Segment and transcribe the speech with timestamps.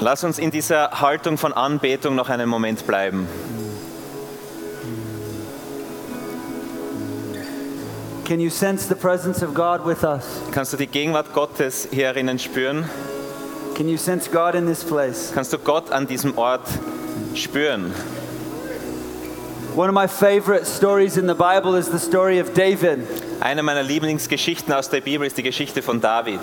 [0.00, 3.26] Lass uns in dieser Haltung von Anbetung noch einen Moment bleiben.
[8.28, 10.22] Can you sense the presence of God with us?
[10.52, 12.84] Kannst du die Gegenwart Gottes hierinnen spüren?
[13.74, 15.32] Can you sense God in this place?
[15.32, 16.68] Kannst du Gott an diesem Ort
[17.34, 17.94] spüren?
[19.74, 22.98] One of my favorite stories in the Bible is the story of David.
[23.40, 26.40] Eine meiner Lieblingsgeschichten aus der Bibel ist die Geschichte von David.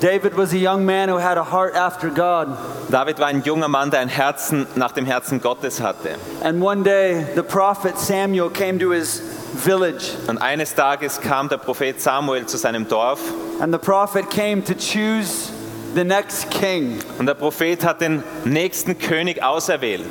[0.00, 2.48] David was a young man who had a heart after God.
[2.90, 6.16] David war ein junger Mann, der ein Herzen nach dem Herzen Gottes hatte.
[6.42, 9.20] And one day, the prophet Samuel came to his
[9.56, 10.12] village.
[10.28, 13.20] Und eines Tages kam der Prophet Samuel zu seinem Dorf
[13.58, 15.50] And the prophet came to choose
[15.94, 16.98] the next king.
[17.18, 20.04] und der Prophet hat den nächsten König auserwählt.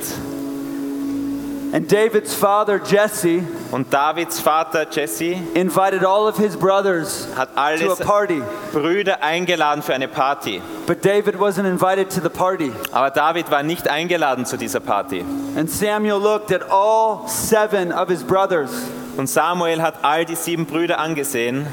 [1.75, 7.59] And David's father, Jesse, Und Davids Vater Jesse invited all of his brothers hat to
[7.59, 8.41] a alle party.
[8.71, 10.61] Brüder eingeladen für eine Party.
[10.87, 12.71] But David wasn't invited to the party.
[12.93, 15.25] Aber David war nicht eingeladen zu dieser Party.
[15.57, 18.71] And Samuel looked at all seven of his brothers.
[19.17, 21.67] Und Samuel hat all die sieben Brüder angesehen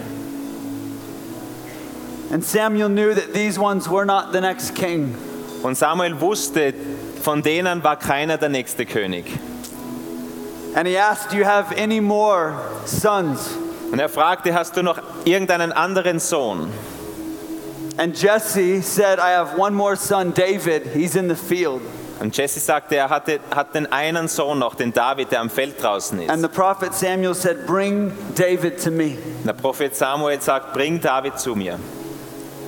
[2.33, 5.14] And Samuel knew that these ones were not the next king.
[5.62, 6.75] und Samuel wusste,
[7.22, 9.27] von denen war keiner der nächste König.
[10.75, 12.55] And he asked, Do you have any more
[12.87, 13.56] sons?
[13.92, 16.73] Und er fragte, hast du noch irgendeinen anderen Sohn?
[17.98, 20.87] And Jesse said, I have one more son, David.
[20.95, 21.83] He's in the field.
[22.19, 25.83] Und Jesse sagte, er hatte, hat den einen Sohn noch, den David, der am Feld
[25.83, 26.31] draußen ist.
[26.31, 29.19] And the prophet Samuel said, Bring David to me.
[29.45, 31.78] Der Prophet Samuel sagt, bring David zu mir.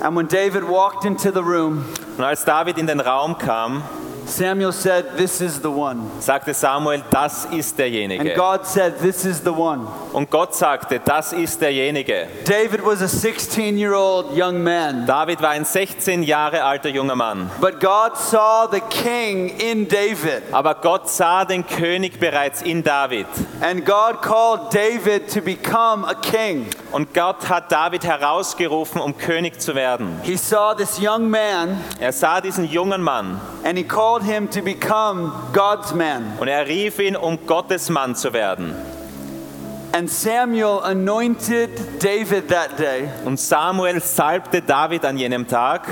[0.02, 1.86] And when David walked into the room,
[2.18, 3.82] Und als David in den Raum kam,
[4.26, 6.00] Samuel said, This is the one.
[6.20, 8.34] sagte Samuel, das ist And derjenige.
[8.34, 9.86] God said, This is the one.
[10.12, 12.28] Und Gott sagte, das ist derjenige.
[12.44, 15.06] David was a 16 year old young man.
[15.06, 17.50] David war ein 16 Jahre alter junger Mann.
[17.60, 20.42] But God saw the king in David.
[20.52, 23.26] Aber Gott sah den König bereits in David.
[23.60, 26.66] And God called David to become a king.
[26.92, 30.20] Und Gott hat David herausgerufen, um König zu werden.
[30.22, 34.62] He saw this young man Er sah diesen jungen Mann and he called him to
[34.62, 36.32] become God's man.
[36.38, 38.74] und er rief ihn, um Gottes Mann zu werden.
[39.92, 41.70] And Samuel anointed
[42.02, 43.08] David that day.
[43.24, 45.82] Und Samuel salbte David an jenem Tag.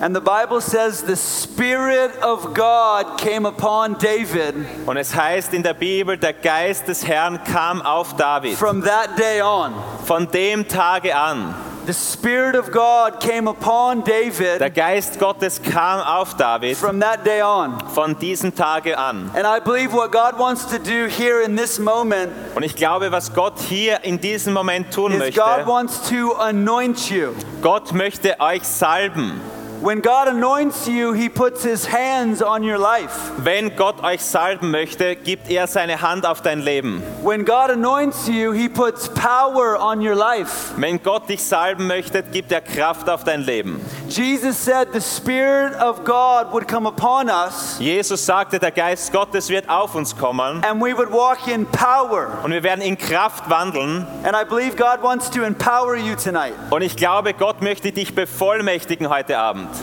[0.00, 4.54] And the Bible says the Spirit of God came upon David
[4.86, 8.56] Und es heißt in der Bibel, der Geist des Herrn kam auf David.
[8.56, 9.72] from that day on.
[10.04, 11.54] Von dem Tage an.
[11.86, 16.78] The Spirit of God came upon David Der Geist Gottes kam auf David.
[16.78, 17.78] from that day on.
[17.94, 19.30] Von diesem Tage an.
[19.34, 23.12] And I believe what God wants to do here in this moment Und ich glaube,
[23.12, 27.34] was Gott hier in diesem Moment tun is möchte, God wants to anoint you.
[27.60, 29.40] Gott möchte euch salben.
[29.84, 33.32] When God anoints you, He puts His hands on your life.
[33.36, 37.02] Wenn Gott euch salben möchte, gibt er seine Hand auf dein Leben.
[37.22, 40.72] When God anoints you, He puts power on your life.
[40.78, 43.78] Wenn Gott dich salben möchte, gibt er Kraft auf dein Leben.
[44.08, 49.50] Jesus said the Spirit of God would come upon us Jesus sagte, der Geist Gottes
[49.50, 52.38] wird auf uns kommen and we would walk in power.
[52.42, 54.06] und wir werden in Kraft wandeln.
[54.22, 56.54] And I believe God wants to empower you tonight.
[56.70, 59.73] Und ich glaube, Gott möchte dich bevollmächtigen heute Abend.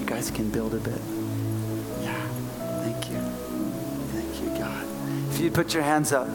[0.00, 1.00] You guys can build a bit.
[2.02, 2.14] Yeah.
[2.82, 3.18] Thank you.
[4.12, 4.84] Thank you, God.
[5.30, 6.28] If you put your hands up,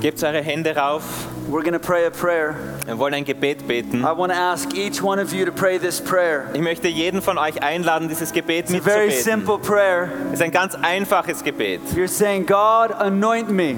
[0.00, 1.02] Gebt eure Hände rauf.
[1.48, 2.54] we're going to pray a prayer.
[2.86, 4.04] Wir wollen ein Gebet beten.
[4.04, 6.48] I want to ask each one of you to pray this prayer.
[6.54, 10.08] Ich möchte jeden von euch einladen, dieses Gebet It's a very simple prayer.
[10.28, 11.80] Es ist ein ganz einfaches Gebet.
[11.96, 13.76] You're saying, God, anoint me.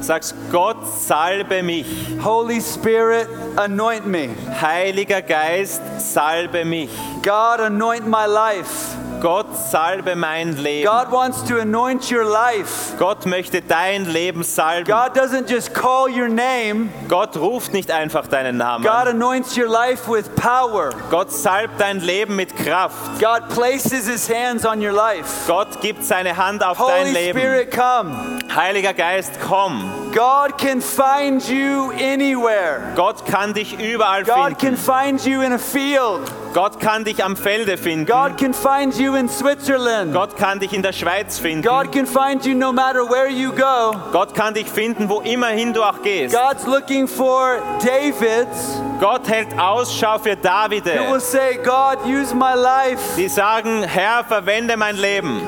[0.00, 1.86] Sagst, Gott salbe mich.
[2.22, 4.30] Holy Spirit, anoint me.
[4.60, 6.90] Heiliger Geist, salbe mich.
[7.22, 8.96] God, anoint my life.
[9.20, 10.88] Gott salbe mein Leben.
[10.88, 12.96] God wants to anoint your life.
[12.98, 14.86] Gott möchte dein Leben salben.
[14.86, 18.84] God doesn't just call your name, Gott ruft nicht einfach deinen Namen.
[18.84, 20.90] God anoints your life with power.
[21.10, 23.20] Gott salbt dein Leben mit Kraft.
[23.20, 25.46] God places his hands on your life.
[25.46, 27.38] Gott gibt seine Hand auf dein Holy Leben.
[27.38, 28.37] Spirit, come.
[28.54, 29.90] Heiliger Geist, komm.
[30.14, 32.92] God can find you anywhere.
[32.96, 34.76] Gott kann dich überall God can finden.
[34.76, 36.32] find you in a field.
[36.54, 38.06] Gott kann dich am Felde finden.
[38.06, 40.14] God can find you in Switzerland.
[40.14, 41.62] Gott kann dich in der Schweiz finden.
[41.62, 43.92] God can find you no matter where you go.
[44.12, 46.34] Gott kann dich finden, wo immerhin du auch gehst.
[46.34, 52.54] God's looking for Davids Gott hält Ausschau für who will Davide, say, God, use my
[52.54, 53.16] life.
[53.16, 55.40] die sagen, Herr, verwende mein Leben.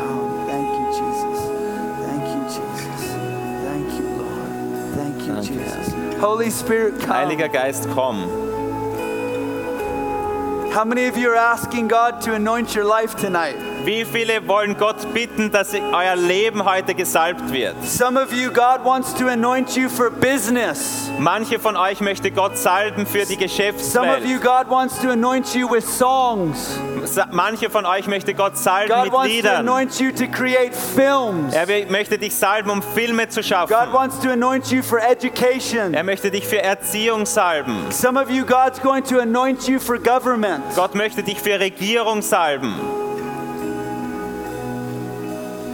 [6.20, 7.30] Holy Spirit, come.
[7.30, 8.28] Heiliger Geist, komm.
[10.70, 13.56] How many of you are asking God to anoint your life tonight?
[13.84, 17.74] Wie viele wollen Gott bitten, dass euer Leben heute gesalbt wird?
[17.82, 21.10] Some of you, God wants to anoint you for business.
[21.18, 24.42] Manche von euch möchte Gott salben für die Some of you, Geschäftswelt.
[24.42, 26.78] God wants to anoint you with songs.
[27.32, 29.56] Manche von euch möchte Gott salben God mit wants to Liedern.
[29.68, 31.54] anoint you to create films.
[31.54, 33.72] Er möchte dich salben, um Filme zu schaffen.
[33.74, 35.94] God wants to anoint you for education.
[35.94, 37.90] Er möchte dich für Erziehung salben.
[37.90, 40.62] Some of you, God's going to anoint you for government.
[40.76, 42.74] Gott möchte dich für Regierung salben.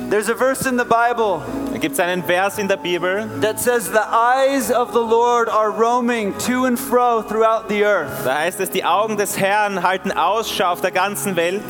[0.08, 1.42] There's a verse in the Bible
[1.72, 5.70] Da gibt einen Vers in der Bibel, that says, The eyes of the Lord are
[5.70, 8.24] roaming to and fro throughout the earth.
[8.24, 11.62] da heißt es, die Augen des Herrn halten Ausschau auf der ganzen Welt,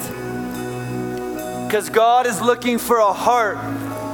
[1.66, 3.58] Because God is looking for a heart.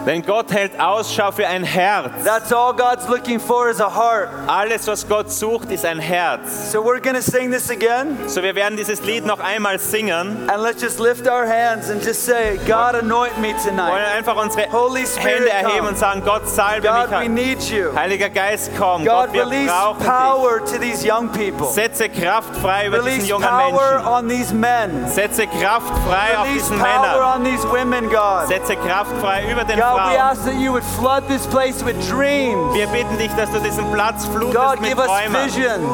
[0.06, 2.10] Denn Gott hält Ausschau für ein Herz.
[2.25, 4.28] That's all God's looking for is a heart.
[4.46, 6.72] Alles, was Gott sucht, ist ein Herz.
[6.72, 8.19] So we're to sing this again.
[8.26, 10.49] So, wir werden dieses Lied noch einmal singen.
[10.49, 14.16] And let's just lift our hands and just say, God, anoint me Wir wollen tonight.
[14.16, 15.88] einfach unsere Holy Spirit, Hände erheben come.
[15.90, 17.46] und sagen, Gott salbe God, we mich.
[17.46, 17.94] need you.
[17.94, 19.05] Heiliger Geist, komm.
[19.05, 20.08] God, Gott, wir release brauchen dich.
[20.08, 21.66] power to these young people.
[21.72, 24.08] Setze Kraft frei über diesen Release jungen power Menschen.
[24.08, 25.08] on these men.
[25.08, 28.46] Setze Kraft frei auf Release diesen power Männern.
[28.48, 31.96] Setze Kraft frei über den God, we ask that you would flood this place with
[32.08, 32.74] dreams.
[32.74, 35.44] Wir bitten dich, dass du diesen Platz flutest God, mit give us Träumen.
[35.44, 35.88] visions.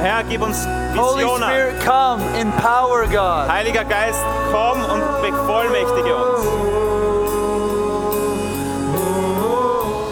[0.00, 0.66] Herr, gib uns
[0.96, 1.48] Holy Visionen.
[1.48, 3.48] Spirit, come, empower God.
[3.48, 4.20] Heiliger Geist,
[4.52, 6.44] komm und bevollmächtige uns.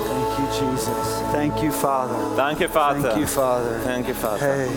[0.09, 1.23] Thank you, Jesus.
[1.33, 2.15] Thank you, Father.
[2.37, 3.03] Danke, Vater.
[3.03, 3.81] Thank you, Father.
[3.85, 4.45] Danke, Vater.
[4.45, 4.69] Hey.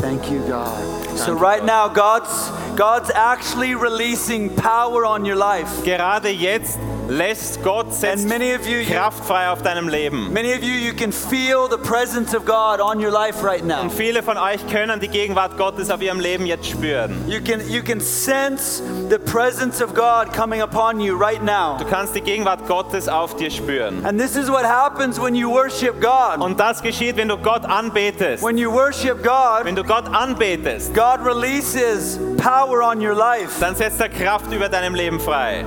[0.00, 1.18] Thank you, God.
[1.18, 1.66] So you, right God.
[1.66, 5.82] now, God's God's actually releasing power on your life.
[5.84, 10.32] Gerade jetzt lässt Gott setzt And many of you, you Kraft frei auf deinem Leben.
[10.32, 13.80] many of you, you can feel the presence of God on your life right now.
[13.82, 17.14] Und viele von euch können die Gegenwart Gottes auf ihrem Leben jetzt spüren.
[17.28, 21.76] You can you can sense the presence of God coming upon you right now.
[21.78, 24.04] Du kannst die Gegenwart Gottes auf dir spüren.
[24.04, 26.40] And this is what happens when you worship God.
[26.40, 28.42] Und das geschieht, wenn du Gott anbetest.
[28.42, 33.60] When you worship God, Wenn du Gott anbetest, God releases power on your life.
[33.60, 35.64] dann setzt er Kraft über deinem Leben frei.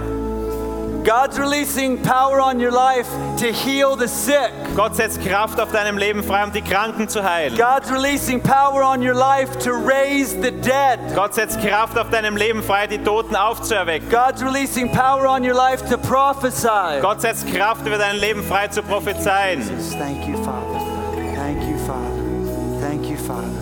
[1.10, 4.52] God's releasing power on your life to heal the sick.
[4.76, 7.58] Gott setzt Kraft auf deinem Leben frei, um die Kranken zu heilen.
[7.58, 11.00] God's releasing power on your life to raise the dead.
[11.16, 14.08] Gott setzt Kraft auf deinem Leben frei, die Toten aufzuerwecken.
[14.12, 17.02] God's releasing power on your life to prophesy.
[17.02, 19.62] Gott setzt Kraft über dein Leben frei zu prophezeien.
[19.62, 20.80] Jesus, thank you, Father.
[21.36, 22.80] Thank you, Father.
[22.82, 23.59] Thank you, Father.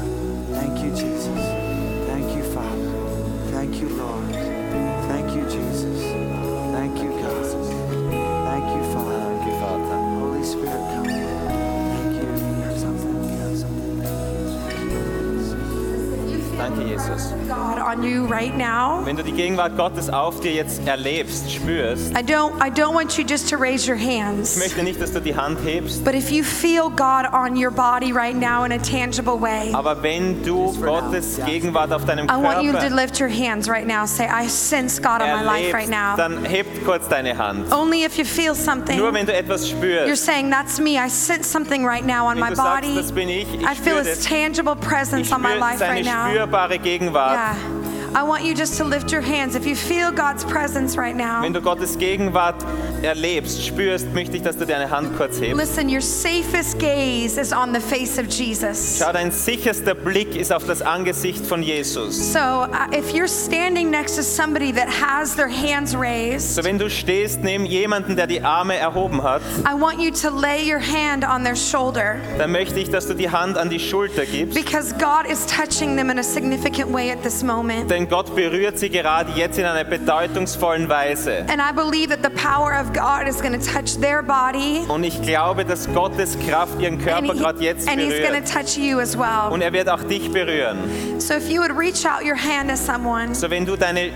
[16.68, 17.34] Danke, Jesus.
[17.48, 19.00] God on you right now.
[19.06, 23.18] Wenn du die Gegenwart Gottes auf dir jetzt erlebst, spürst, I don't I don't want
[23.18, 24.58] you just to raise your ich hands.
[24.58, 28.12] möchte nicht, dass du die Hand hebst, But if you feel God on your body
[28.12, 32.64] right now in a tangible way, aber wenn du Gottes Gegenwart auf deinem I want
[32.64, 34.06] you to Körper lift your hands right now.
[34.06, 36.18] Say, I sense God on my life right erlebst, now.
[36.18, 37.72] dann hebt kurz deine Hand.
[37.72, 39.14] Only if you feel something, Nur something.
[39.14, 40.98] wenn du etwas You're spürst, saying, That's me.
[40.98, 42.96] I sense something right now on wenn my du sagst, body.
[42.96, 45.60] das bin ich, ich I feel spüre His das, tangible ich presence on my spüre
[45.60, 46.34] life seine right now.
[46.58, 47.56] Spürbare Gegenwart.
[47.56, 47.77] Yeah.
[48.16, 49.56] I want you just to lift your hands.
[49.56, 52.56] If you feel God's presence right now, Wenn du Gottes Gegenwart
[53.04, 55.58] erlebst, spürst, möchte ich, dass du deine Hand kurz hebst.
[55.60, 59.00] listen, your safest gaze is on the face of Jesus.
[59.00, 62.34] Schau, dein sicherster Blick ist auf das Angesicht von Jesus.
[62.34, 66.78] So, uh, if you're standing next to somebody that has their hands raised, So, wenn
[66.80, 70.80] du stehst neben jemanden, der die Arme erhoben hat, I want you to lay your
[70.80, 74.56] hand on their shoulder dann möchte ich, dass du die Hand an die Schulter gibst.
[74.56, 77.88] because God is touching them in a significant way at this moment.
[77.98, 81.44] Denn Gott berührt sie gerade jetzt in einer bedeutungsvollen Weise.
[81.50, 85.04] And I believe that the power of God is going to touch their body Und
[85.04, 88.48] ich glaube, dass Gottes Kraft ihren Körper gerade jetzt berührt.
[88.48, 89.52] touch you as well.
[89.52, 90.78] Und er wird auch dich berühren.
[91.18, 94.12] So, if you would reach out your hand to someone So, wenn du deine,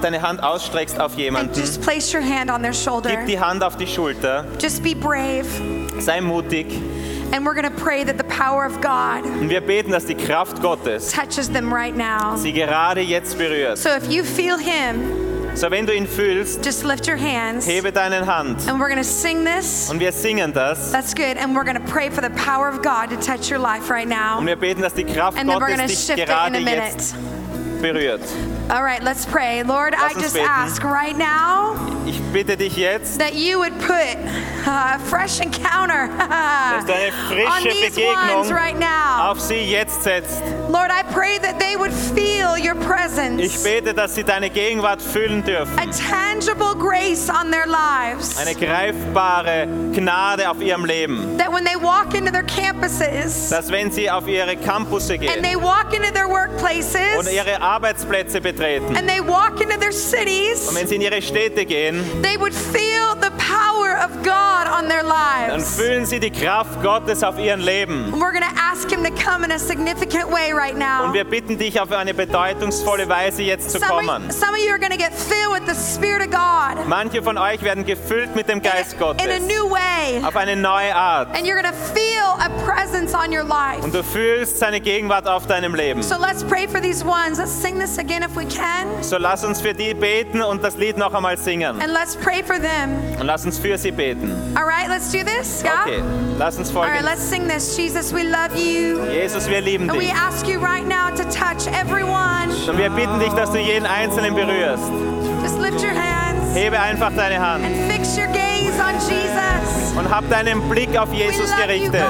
[0.00, 3.38] deine Hand ausstreckst auf and jemanden, just place your hand on their shoulder, gib die
[3.38, 5.44] Hand auf die Schulter, just be brave.
[5.98, 6.66] sei mutig.
[7.32, 10.14] And we're going to pray that the power of God Und wir beten, dass die
[10.14, 12.36] Kraft Gottes touches them right now.
[12.36, 13.78] sie gerade jetzt berührt.
[13.78, 17.66] So, if you feel Him, So, wenn du ihn fühlst, just lift your hands.
[17.66, 18.66] hebe deine Hand.
[18.68, 19.90] And we're going to sing this.
[19.90, 20.92] Und wir singen das.
[20.92, 21.36] That's good.
[21.36, 24.06] And we're going to pray for the power of God to touch your life right
[24.08, 24.38] now.
[24.38, 26.28] Und wir beten, dass die Kraft And then we're going to Gottes dich shift it
[26.28, 26.92] in gerade a minute.
[26.94, 27.14] jetzt
[27.80, 28.20] berührt.
[28.70, 29.62] All right, let's pray.
[29.62, 30.48] Lord, I Lass just beten.
[30.48, 31.74] ask right now
[32.06, 34.16] Ich bitte dich jetzt, that you would put
[34.66, 37.12] a fresh encounter dass du eine
[37.46, 39.30] on frische these ones Begegnung right now.
[39.30, 40.42] auf sie jetzt setzt.
[40.70, 45.00] Lord, I pray that they would feel your Ich presence, bete, dass sie deine Gegenwart
[45.02, 45.78] füllen dürfen.
[45.78, 48.36] a tangible grace on their lives.
[48.38, 51.36] Eine greifbare Gnade auf ihrem Leben.
[51.38, 55.42] That when they walk into their campuses Dass wenn sie auf ihre Campusse and gehen
[55.42, 58.96] they walk into their und workplaces ihre Arbeitsplätze betreten.
[58.96, 59.06] Und
[60.74, 63.28] wenn sie in ihre Städte gehen, they would feel the
[65.48, 65.76] dann lives.
[65.76, 68.12] fühlen sie die Kraft Gottes auf ihren Leben.
[68.12, 71.04] And we're going to ask Him to come in a significant way right now.
[71.04, 74.26] Und wir bitten dich auf eine bedeutungsvolle Weise jetzt zu kommen.
[74.28, 77.22] of, some of you are going to get filled with the Spirit of God Manche
[77.22, 80.22] von euch werden gefüllt mit dem Geist in a Gottes new way.
[80.24, 81.34] auf eine neue Art.
[81.36, 83.82] And you're going to feel a presence on your life.
[83.82, 86.02] Und du fühlst seine Gegenwart auf deinem Leben.
[86.02, 87.38] So let's pray for these ones.
[87.38, 89.02] Let's sing this again if we can.
[89.02, 91.80] So lass uns für die beten und das Lied noch einmal singen.
[91.80, 92.96] And let's pray for them.
[93.18, 94.30] Und lass uns für sie beten.
[94.56, 95.62] All right, let's do this.
[95.62, 95.82] Yeah?
[95.82, 96.02] Okay,
[96.38, 97.04] lass uns All right, folgen.
[97.04, 97.76] let's sing this.
[97.76, 99.04] Jesus, we love you.
[99.10, 100.14] Jesus, wir lieben And we dich.
[100.14, 102.50] ask you right now to touch everyone.
[102.68, 104.84] Und wir bitten dich, dass du jeden Einzelnen berührst.
[105.42, 109.96] Just lift your hands Hebe einfach deine Hand and fix your gaze on Jesus.
[109.96, 112.04] und hab deinen Blick auf Jesus you, gerichtet.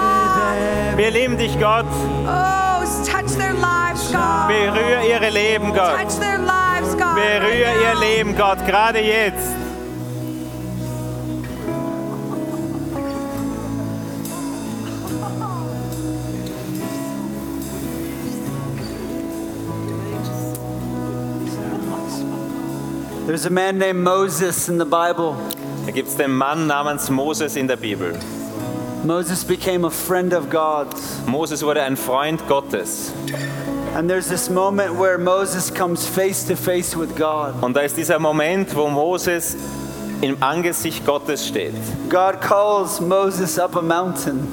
[0.96, 1.86] Wir lieben dich, Gott.
[2.26, 2.68] Oh,
[3.04, 4.48] touch their lives, God.
[4.48, 5.96] Berühr ihre Leben, Gott.
[6.00, 7.02] Touch their lives, God.
[7.02, 8.00] right Berühr ihr.
[8.00, 9.67] Leben, Gott, gerade jetzt.
[23.28, 25.36] There's a man named Moses in the Bible.
[25.84, 28.14] Da gibt es den Mann namens Moses in der Bibel.
[29.04, 30.86] Moses became a friend of God.
[31.26, 33.12] Moses wurde ein Freund Gottes.
[33.94, 37.62] And there's this moment where Moses comes face to face with God.
[37.62, 39.58] Und da ist dieser Moment, wo Moses
[40.22, 41.74] im Angesicht Gottes steht.
[42.08, 44.48] God calls Moses up a mountain,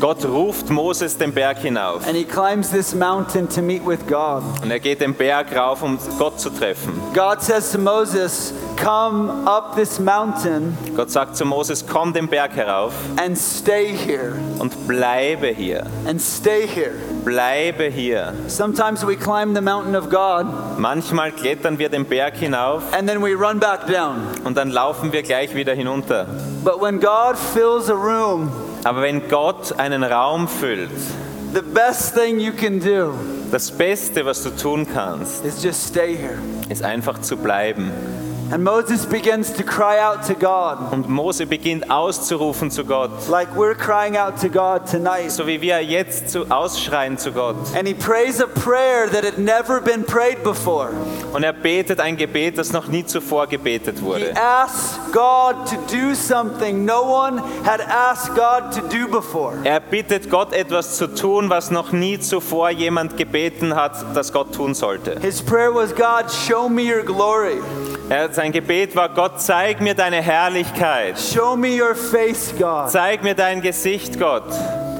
[0.00, 2.06] Gott ruft Moses den Berg hinauf.
[2.06, 4.42] and he climbs this mountain to meet with God.
[4.62, 7.00] Und er geht den Berg rauf, um Gott zu treffen.
[7.14, 12.54] God says to Moses, Come up this mountain Gott sagt zu Moses, komm den Berg
[12.56, 15.86] herauf and stay here, und bleibe hier.
[16.06, 16.92] and stay here.
[17.24, 18.34] Bleibe hier.
[18.48, 20.46] Sometimes we climb the mountain of God
[20.78, 24.26] Manchmal klettern wir den Berg hinauf and then we run back down.
[24.44, 26.26] und dann laufen wir gleich wieder hinunter.
[26.62, 28.50] But when God fills a room,
[28.84, 30.90] Aber wenn Gott einen Raum füllt,
[31.52, 33.14] the best thing you can do
[33.50, 36.38] das Beste, was du tun kannst, is just stay here.
[36.68, 37.90] ist einfach zu bleiben.
[38.52, 43.48] And Moses begins to cry out to God, Und Mose beginnt auszurufen zu Gott, like
[43.56, 45.30] we're crying out to God tonight.
[45.32, 47.56] so wie wir jetzt zu ausschreien zu Gott.
[47.76, 50.90] And he prays a prayer that had never been prayed before.
[51.32, 54.32] Und er betet ein Gebet, das noch nie zuvor gebetet He wurde.
[54.36, 59.54] asks God to do something no one had asked God to do before.
[59.64, 64.54] Er bittet Gott etwas zu tun, was noch nie zuvor jemand gebeten hat, dass Gott
[64.54, 65.18] tun sollte.
[65.20, 67.60] His prayer was, God, show me your glory.
[68.08, 71.18] Er, sein Gebet war, Gott, zeig mir deine Herrlichkeit.
[71.18, 72.90] Show me your face, God.
[72.90, 74.44] Zeig mir dein Gesicht, Gott.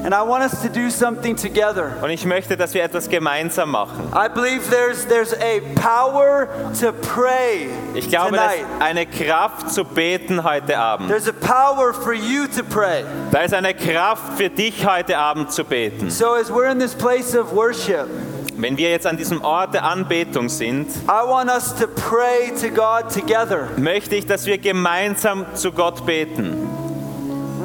[0.07, 1.91] And I want us to do something together.
[2.01, 4.09] Und ich möchte, dass wir etwas gemeinsam machen.
[4.15, 6.47] I believe there's, there's a power
[6.79, 8.81] to pray Ich glaube, da ist tonight.
[8.81, 11.09] eine Kraft zu beten heute Abend.
[11.09, 13.03] There's a power for you to pray.
[13.33, 16.09] Da ist eine Kraft für dich heute Abend zu beten.
[16.09, 18.07] So as we're in this place of worship,
[18.55, 22.69] Wenn wir jetzt an diesem Ort der Anbetung sind, I want us to pray to
[22.69, 23.67] God together.
[23.75, 26.86] möchte ich, dass wir gemeinsam zu Gott beten.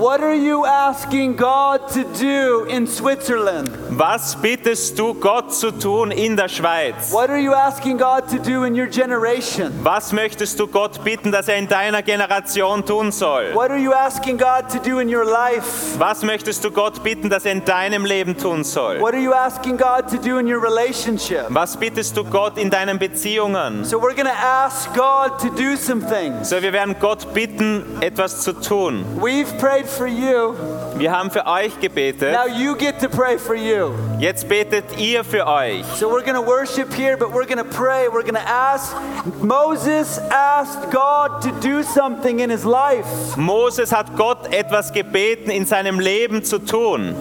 [0.02, 3.70] What are you asking God to do in Switzerland?
[3.96, 7.12] Was bittest du Gott zu tun in der Schweiz?
[7.12, 9.72] What are you asking God to do in your generation?
[9.84, 13.54] Was möchtest du Gott bitten, dass er in deiner Generation tun soll?
[13.54, 15.96] What are you asking God to do in your life?
[16.00, 18.98] Was möchtest du Gott bitten, dass er in deinem Leben tun soll?
[18.98, 21.46] What are you asking God to do in your relationship?
[21.50, 23.84] Was bittest du Gott in deinen Beziehungen?
[23.84, 26.48] So we're going to ask God to do some things.
[26.48, 29.04] So, wir werden Gott bitten, etwas zu tun.
[29.20, 30.54] We've prayed for you.
[30.96, 32.32] Wir haben für euch gebetet.
[32.32, 33.92] Now you get to pray for you.
[34.18, 35.84] Jetzt betet ihr für euch.
[35.98, 38.08] So we're going to worship here, but we're going to pray.
[38.08, 38.94] We're going to ask.
[39.40, 43.36] Moses asked God to do something in his life.
[43.36, 47.14] Moses hat Gott etwas gebeten, in seinem Leben zu tun.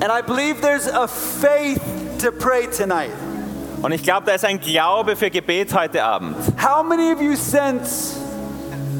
[0.00, 1.82] And I believe there's a faith
[2.18, 3.12] to pray tonight.
[3.82, 6.36] Und ich glaube, da ist ein Glaube für Gebet heute Abend.
[6.58, 8.23] How many of you sense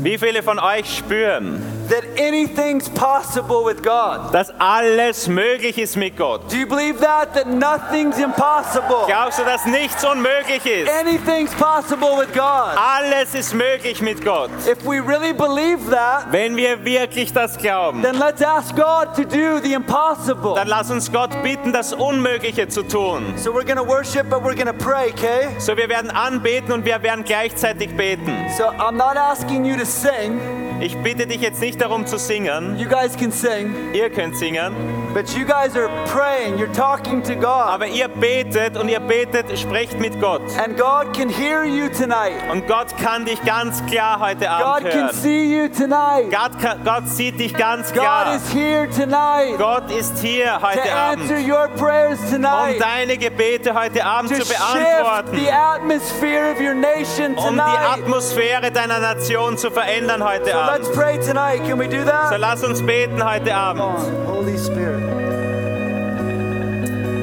[0.04, 4.34] Wie viele von euch spüren, that anything's possible with God.
[4.34, 6.42] dass alles möglich ist mit Gott.
[6.52, 7.32] Do you believe that?
[7.32, 9.06] That nothing's impossible.
[9.06, 10.90] Glaubst du, dass nichts unmöglich ist?
[11.00, 12.76] Anything's possible with God.
[12.76, 14.50] Alles ist möglich mit Gott.
[14.66, 19.22] If we really believe that, Wenn wir wirklich das glauben, then let's ask God to
[19.24, 20.54] do the impossible.
[20.54, 23.32] dann lass uns Gott bitten, das Unmögliche zu tun.
[23.38, 25.48] So we're going to worship, but we're going to pray, okay?
[25.58, 28.36] So, wir werden anbeten und wir werden gleichzeitig beten.
[28.58, 30.63] So I'm not asking you to sing.
[30.84, 32.78] Ich bitte dich jetzt nicht darum zu singen.
[32.78, 34.74] You guys can sing, Ihr könnt singen.
[35.14, 36.58] but you guys are praying.
[36.58, 37.68] You're talking to God.
[37.68, 40.42] Aber ihr betet und ihr betet, sprecht mit Gott.
[40.62, 42.34] And God can hear you tonight.
[42.52, 45.14] Und Gott kann dich ganz klar heute Abend God can hören.
[45.14, 46.30] see you tonight.
[46.30, 48.34] Gott, kann, Gott sieht dich ganz God klar.
[48.36, 52.78] is here tonight Gott ist hier to heute answer Abend, your prayers um tonight.
[52.80, 55.38] deine Gebete heute Abend To zu shift beantworten.
[55.38, 58.02] the atmosphere of your nation Um die tonight.
[58.02, 61.58] Atmosphäre deiner Nation zu verändern heute So let's pray tonight.
[61.58, 62.30] Can we do that?
[62.30, 63.80] So lass uns beten heute Come Abend.
[63.80, 65.04] on, Holy Spirit.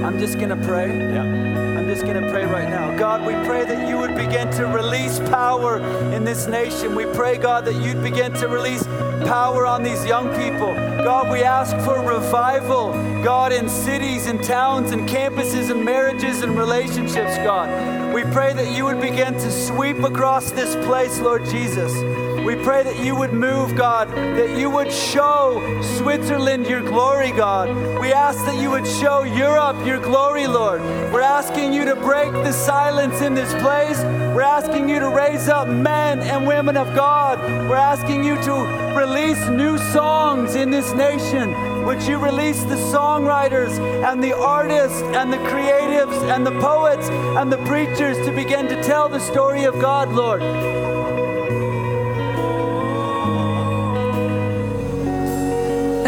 [0.05, 0.85] I'm just going to pray.
[0.85, 2.97] I'm just going to pray right now.
[2.97, 5.79] God, we pray that you would begin to release power
[6.13, 6.95] in this nation.
[6.95, 8.83] We pray, God, that you'd begin to release
[9.27, 10.73] power on these young people.
[11.03, 16.57] God, we ask for revival, God, in cities and towns and campuses and marriages and
[16.57, 18.13] relationships, God.
[18.13, 21.91] We pray that you would begin to sweep across this place, Lord Jesus.
[22.45, 25.61] We pray that you would move, God, that you would show
[25.97, 27.69] Switzerland your glory, God.
[27.99, 30.81] We ask that you would show Europe your glory, Lord.
[31.13, 33.99] We're asking you to break the silence in this place.
[34.33, 37.39] We're asking you to raise up men and women of God.
[37.69, 38.53] We're asking you to
[38.97, 41.85] release new songs in this nation.
[41.85, 47.51] Would you release the songwriters and the artists and the creatives and the poets and
[47.51, 50.41] the preachers to begin to tell the story of God, Lord?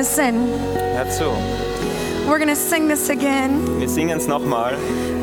[0.03, 0.49] Listen,
[0.97, 1.31] Hör zu.
[2.27, 4.73] we're going to sing this again, Wir singen es nochmal.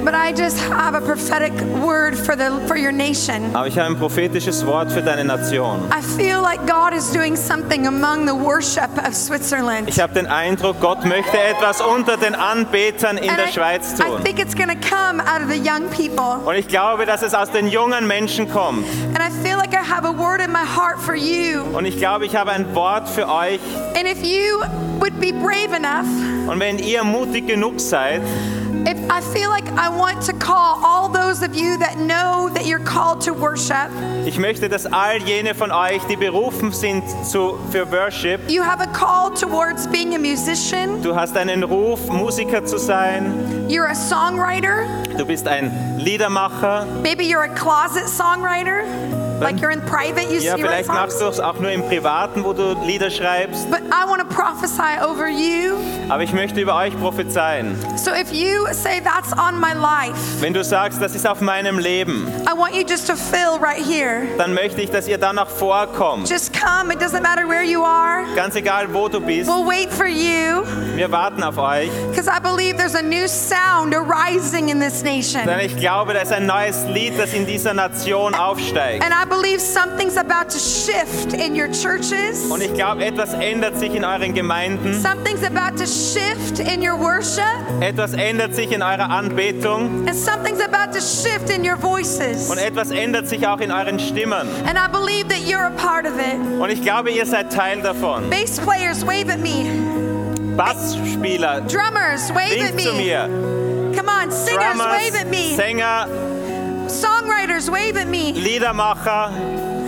[0.05, 1.53] But I just have a prophetic
[1.83, 3.55] word for the for your nation.
[3.55, 5.81] Aber ich habe ein prophetisches Wort für deine Nation.
[5.93, 9.89] I feel like God is doing something among the worship of Switzerland.
[9.89, 13.95] Ich habe den Eindruck, Gott möchte etwas unter den Anbetern in And der I, Schweiz
[13.99, 14.23] I tun.
[14.25, 16.41] think it's going to come out of the young people.
[16.47, 18.87] Und ich glaube, dass es aus den jungen Menschen kommt.
[19.15, 21.63] And I feel like I have a word in my heart for you.
[21.73, 23.61] Und ich glaube, ich habe ein Wort für euch.
[23.97, 24.61] And if you
[24.99, 26.07] would be brave enough,
[26.47, 28.23] Und wenn ihr mutig genug seid,
[29.13, 32.85] I feel like I want to call all those of you that know that you're
[32.85, 33.91] called to worship,
[34.25, 38.81] ich möchte, dass all jene von euch, die berufen sind zu, für Worship, you have
[38.81, 43.95] a call towards being a musician, du hast einen Ruf, Musiker zu sein, you're a
[43.95, 44.87] songwriter,
[45.19, 46.87] du bist ein Liedermacher.
[47.03, 48.85] maybe you're a closet songwriter,
[49.41, 52.45] like you're in private, you, Ja, write vielleicht machst du es auch nur im Privaten,
[52.45, 53.71] wo du Lieder schreibst.
[53.71, 55.77] But I want to prophesy over you.
[56.09, 57.77] Aber ich möchte über euch prophezeien.
[57.97, 61.79] So if you say that's on my life, Wenn du sagst, das ist auf meinem
[61.79, 64.23] Leben, I want you just to fill right here.
[64.39, 66.29] dann möchte ich, dass ihr danach vorkommt.
[66.29, 66.93] Just come.
[66.93, 68.25] It doesn't matter where you are.
[68.35, 70.65] Ganz egal, wo du bist, We'll wait for you
[70.97, 71.91] wir warten auf euch.
[72.11, 75.47] because I believe there's a new sound arising in this nation.
[75.47, 79.05] Denn ich glaube, da ist ein neues Lied, das in dieser Nation aufsteigt.
[79.05, 82.51] And I believe something's about to shift in your churches.
[82.51, 85.01] Und ich glaube, etwas ändert sich in euren Gemeinden.
[85.01, 87.45] Something's about to shift in your worship.
[87.81, 90.07] Etwas ändert sich in eurer Anbetung.
[90.07, 92.51] And something's about to shift in your voices.
[92.51, 94.47] Und etwas ändert sich auch in euren Stimmen.
[94.67, 96.37] And I believe that you're a part of it.
[96.61, 98.29] Und ich glaube, ihr seid Teil davon.
[98.29, 99.65] Bass players, wave at me.
[100.57, 103.05] Bassspieler, Drummers, wave at winkt zu me.
[103.05, 103.29] mir.
[103.97, 105.57] Come on, singers, wave at Drummers, me.
[105.57, 106.07] Sänger,
[106.91, 108.33] Songwriters, wave at me.
[108.35, 109.31] Liedermacher,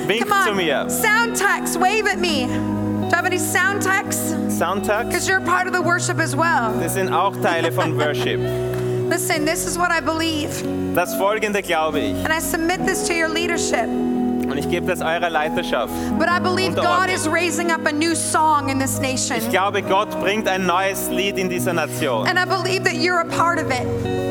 [0.07, 0.89] winkt Come zu on, mir.
[0.91, 2.47] sound techs, wave at me.
[2.47, 4.17] Do I have any sound techs?
[4.49, 6.73] Soundtag, Because you're part of the worship as well.
[6.81, 8.39] das sind auch Teile von Worship.
[9.11, 10.63] Listen, this is what I believe.
[10.95, 12.15] Das folgende glaube ich.
[12.25, 13.89] And I submit this to your leadership.
[14.63, 15.93] Ich gebe das eurer Leiterschaft.
[16.19, 19.37] But I believe God is raising up a new song in this nation.
[19.39, 22.27] Ich glaube, Gott bringt ein neues Lied in dieser Nation.
[22.29, 23.87] And I believe that you're a part of it.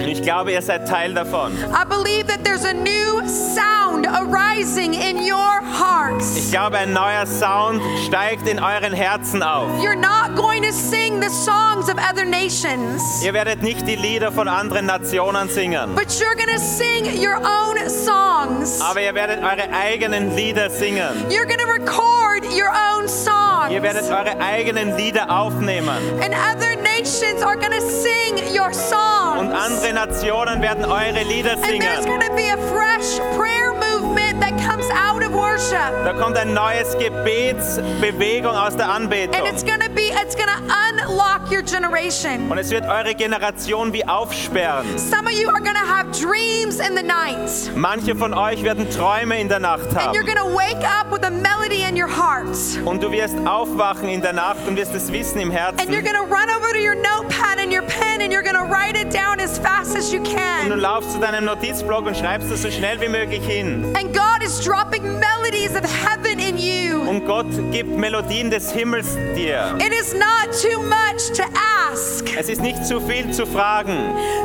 [0.08, 1.52] Ich glaube, ihr seid Teil davon.
[1.74, 6.52] I believe that there's a new sound arising in your Ich hearts.
[6.52, 9.68] glaube, ein neuer Sound steigt in euren Herzen auf.
[9.84, 14.32] You're not going to sing the songs of other nations, Ihr werdet nicht die Lieder
[14.32, 18.82] von anderen Nationen singen, but you're going to sing your own songs.
[18.82, 21.30] aber ihr werdet eure eigenen Lieder singen.
[21.30, 23.72] You're going to record your own songs.
[23.72, 25.98] Ihr werdet eure eigenen Lieder aufnehmen.
[26.22, 29.40] And other nations are going to sing your songs.
[29.40, 31.82] Und andere Nationen werden eure Lieder singen.
[31.82, 35.92] And there's going to be a fresh prayer movement that comes out of worship.
[36.06, 39.36] Da kommt ein neues Gebetsbewegung aus der Anbetung.
[39.36, 42.50] And it's gonna be, it's gonna unlock your generation.
[42.50, 44.98] Und es wird eure Generation wie aufsperren.
[44.98, 47.50] Some of you are gonna have dreams in the night.
[47.76, 50.36] Manche von euch werden Träume in der Nacht And you're haben.
[50.36, 52.48] gonna wake up with a melody in your heart.
[52.86, 56.06] Und du wirst aufwachen in der Nacht und wirst es wissen im And you're Herzen.
[56.06, 59.40] gonna run over to your notepad and your pen and you're gonna write it down
[59.40, 60.36] as fast as you Und du
[60.70, 60.80] can.
[60.80, 63.86] laufst zu deinem Notizblock und schreibst es so schnell wie möglich hin.
[63.98, 67.02] And God is dropping melodies of heaven in you.
[67.10, 69.76] Und Gott gibt Melodien des Himmels dir.
[69.80, 71.44] It is not too much to
[71.92, 72.26] ask.
[72.38, 73.98] Es ist nicht zu viel zu fragen.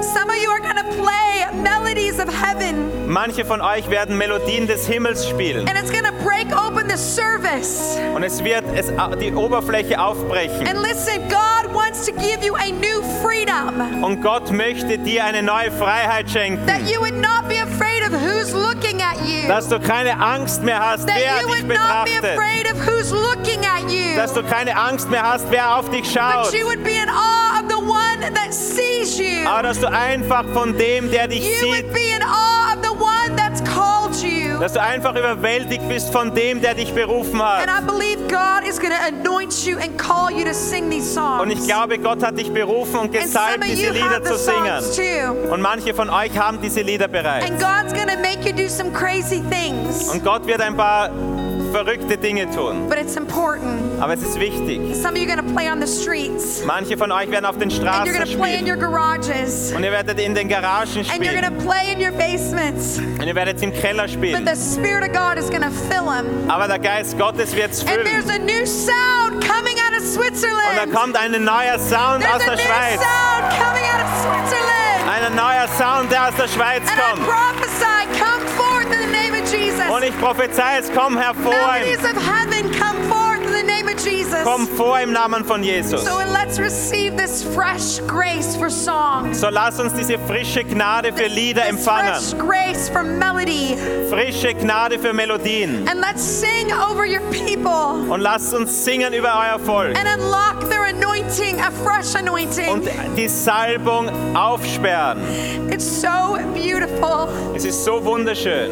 [0.03, 4.87] Some of you are gonna play melodies of heaven Manche von euch werden Melodien des
[4.87, 5.67] Himmels spielen.
[5.69, 7.97] and it's gonna break open the service.
[8.15, 10.67] Und es wird es, die Oberfläche aufbrechen.
[10.67, 15.43] And listen, God wants to give you a new freedom Und Gott möchte dir eine
[15.43, 16.67] neue Freiheit schenken.
[16.67, 18.86] that you would not be afraid of who's looking.
[19.49, 22.25] Dass du keine Angst mehr hast, wer dich betrachtet.
[22.25, 24.17] afraid of who's looking at you.
[24.17, 26.53] Dass du keine Angst mehr hast, wer auf dich schaut.
[29.47, 32.83] Aber dass du einfach von dem, der dich You would sieht, be in awe of
[32.83, 34.59] the one that's called you.
[34.59, 37.83] dass du einfach überwältigt bist von dem, der dich berufen And hat.
[37.83, 41.43] I believe God is going to anoint you and call you to sing these songs.
[41.43, 44.83] Und ich glaube, Gott hat dich berufen und gesalbt, of diese Lieder zu singen.
[45.51, 47.47] Und manche von euch haben diese Lieder bereits.
[48.17, 50.09] And to make you do some crazy things.
[50.09, 51.11] Und Gott wird ein paar
[51.73, 52.89] verrückte Dinge tun.
[52.89, 54.01] But it's important.
[54.01, 54.81] Aber es ist wichtig.
[54.95, 56.63] Some of you are play on the streets.
[56.65, 58.67] Manche von euch werden auf den And you're Straßen to play in spielen.
[58.69, 59.73] your garages.
[59.75, 61.59] Und ihr werdet in den Garagen And you're spielen.
[61.59, 62.99] play in your basements.
[62.99, 64.47] Und ihr werdet im Keller But spielen.
[64.47, 66.49] the Spirit of God is fill them.
[66.49, 68.05] Aber der Geist Gottes wird es And füllen.
[68.07, 70.93] there's a new sound coming out of Und da Switzerland.
[70.95, 73.01] kommt ein neuer Sound There's aus a der new Schweiz.
[73.01, 74.66] sound coming out of Switzerland.
[75.37, 77.27] Neuer Sound, der aus der Schweiz kommt.
[79.95, 81.53] Und ich prophezei, es komm hervor.
[84.45, 86.05] Komm vor im Namen von Jesus.
[86.05, 89.33] So let's receive this fresh grace for song.
[89.33, 92.15] So lass uns diese frische Gnade für Lieder empfangen.
[92.15, 93.77] fresh grace for melody.
[94.11, 95.89] Frische Gnade für Melodien.
[95.89, 99.97] And let's sing over your people Und lasst uns singen über euer Volk.
[99.99, 102.15] and unlock their anointing, a fresh
[102.69, 105.19] Und die Salbung aufsperren.
[105.71, 107.29] It's so beautiful.
[107.55, 108.71] Es ist so wunderschön.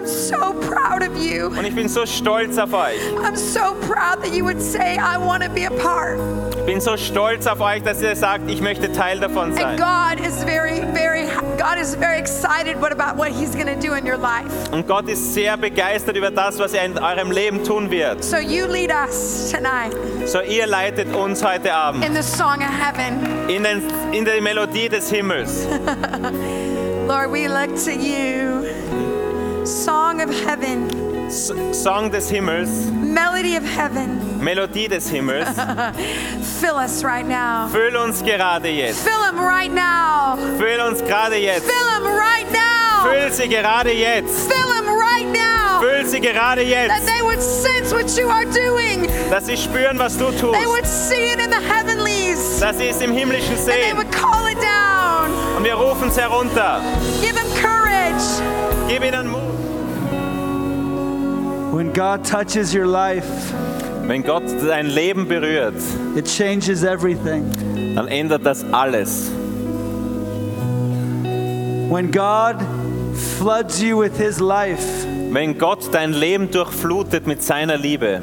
[0.00, 1.48] I'm so proud of you.
[1.48, 2.98] Und ich bin so stolz auf euch.
[3.22, 6.18] I'm so proud that you would say, I want to be a part.
[6.56, 9.78] Ich bin so stolz auf euch, dass ihr sagt, ich möchte Teil davon sein.
[9.78, 9.78] And.
[9.78, 11.26] God is very, very,
[11.58, 14.46] God is very excited what about what He's going to do in your life.
[14.72, 18.24] Und Gott ist sehr begeistert über das, was er in eurem Leben tun wird.
[18.24, 19.94] So you lead us tonight
[20.26, 23.48] So ihr leitet uns heute Abend in the song of heaven.
[23.50, 23.82] in, den,
[24.12, 25.66] in die Melodie des Himmels.
[27.06, 28.64] Lord, we look to you.
[29.70, 30.88] Song of heaven,
[31.28, 34.18] S Song des Himmels, melody of heaven.
[34.42, 35.48] Melodie des Himmels.
[36.60, 37.68] Fill us right now.
[37.68, 38.98] Füll uns gerade jetzt.
[39.04, 40.36] Fill them right now.
[40.58, 41.66] Füll uns gerade jetzt.
[41.66, 43.04] Fill them right now.
[43.04, 44.50] Füll sie gerade jetzt.
[44.50, 45.80] Fill them right now.
[45.80, 47.06] Füll sie gerade That jetzt.
[47.06, 49.06] they would sense what you are doing.
[49.30, 50.66] Dass sie spüren, was du They tust.
[50.66, 52.58] would see it in the heavenlies.
[52.58, 53.96] Dass sie es im Himmlischen And they sehen.
[53.96, 55.30] would call it down.
[55.56, 56.80] Und wir rufen es herunter.
[57.22, 57.79] Give them courage.
[61.72, 63.24] When God touches your life,
[64.06, 65.76] Wenn Gott dein Leben berührt,
[66.16, 67.44] it changes everything.
[67.94, 69.30] dann ändert das alles.
[71.88, 72.56] When God
[73.38, 74.82] floods you with His life,
[75.32, 78.20] Wenn Gott dein Leben durchflutet mit seiner Liebe,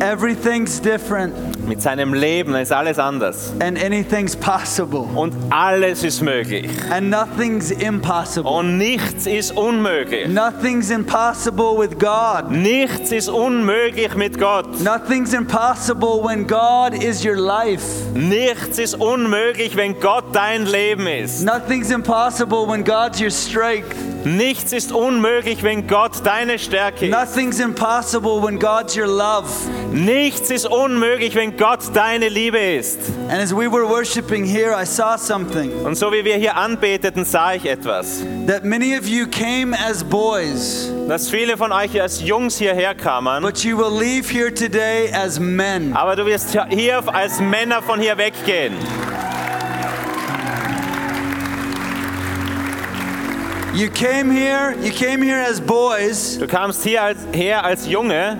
[0.00, 1.32] everything's different
[1.70, 3.52] mit seinem Leben, ist alles anders.
[3.60, 5.06] and anything's possible.
[5.14, 6.68] Und alles ist möglich.
[6.90, 8.50] And nothing's impossible.
[8.50, 10.26] Und nichts ist unmöglich.
[10.26, 12.50] Nothing's impossible with God.
[12.50, 14.80] Nichts ist unmöglich mit Gott.
[14.80, 17.84] Nothing's impossible when God is your life.
[18.14, 21.44] Nichts ist unmöglich, wenn Gott dein Leben ist.
[21.44, 24.09] Nothing's impossible when God's your strength.
[24.24, 27.10] Nichts ist unmöglich, wenn Gott deine Stärke ist.
[27.10, 29.48] Nothing's impossible when God's your love.
[29.92, 32.98] Nichts ist unmöglich, wenn Gott deine Liebe ist.
[33.30, 37.24] And as we were worshiping here, I saw something Und so wie wir hier anbeteten,
[37.24, 38.22] sah ich etwas.
[38.46, 43.42] that many of you came as boys, Dass viele von euch als Jungs hierher kamen,
[43.42, 45.94] but you will leave here today as men.
[45.94, 48.74] aber du wirst hier als Männer von hier weggehen.
[53.72, 58.36] You came here, you came here as boys, Du kamst hier als, her als Junge,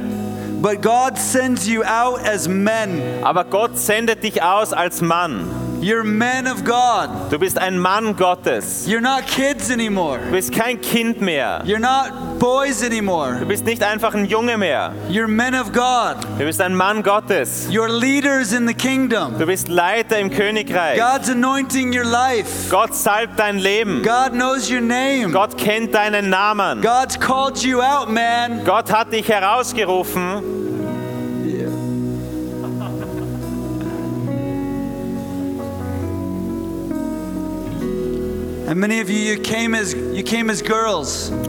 [0.61, 3.01] but God sends you out as men.
[3.23, 5.70] aber Gott sendet dich aus als Mann.
[5.81, 7.31] You're men of God.
[7.31, 8.87] Du bist ein Mann Gottes.
[8.87, 10.19] You're not kids anymore.
[10.19, 11.63] Du bist kein Kind mehr.
[11.65, 13.39] You're not boys anymore.
[13.41, 14.93] Du bist nicht einfach ein Junge mehr.
[15.09, 16.17] You're men of God.
[16.39, 17.69] Du bist ein Mann Gottes.
[17.71, 19.39] You're leaders in the kingdom.
[19.39, 20.99] Du bist Leiter im Königreich.
[20.99, 22.69] God's anointing your life.
[22.69, 24.03] Gott salbt dein Leben.
[24.03, 25.33] God knows your name.
[25.33, 26.83] Gott kennt deinen Namen.
[26.83, 28.65] God's called you out, man.
[28.67, 30.60] Gott hat dich herausgerufen.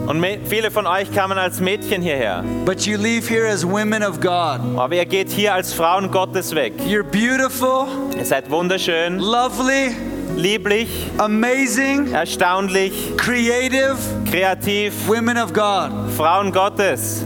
[0.08, 2.42] Und viele von euch kamen als Mädchen hierher.
[2.64, 4.58] but you leave here as women of God.
[4.76, 6.72] Aber ihr geht hier als Frauen Gottes weg.
[6.84, 7.86] You're beautiful,
[8.18, 9.94] Ihr seid wunderschön, lovely,
[10.36, 13.96] lieblich, amazing, erstaunlich, creative
[14.28, 14.92] kreativ.
[15.06, 15.92] women of God.
[16.16, 17.24] Frauen Gottes.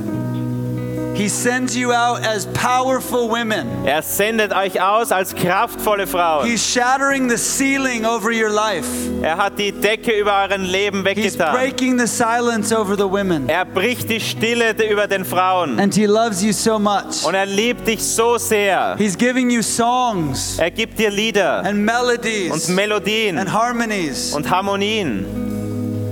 [1.17, 3.67] He sends you out as powerful women.
[3.87, 6.45] Er sendet euch aus als kraftvolle Frauen.
[6.47, 8.87] He's shattering the ceiling over your life.
[9.23, 11.55] Er hat die Decke über euren Leben He's weggetan.
[11.55, 13.49] breaking the silence over the women.
[13.49, 15.81] Er bricht die Stille über den Frauen.
[15.81, 17.25] And he loves you so much.
[17.25, 18.95] Und er liebt dich so sehr.
[18.99, 24.35] He's giving you songs Er gibt dir Lieder and melodies und Melodien and harmonies.
[24.35, 25.25] und Harmonien.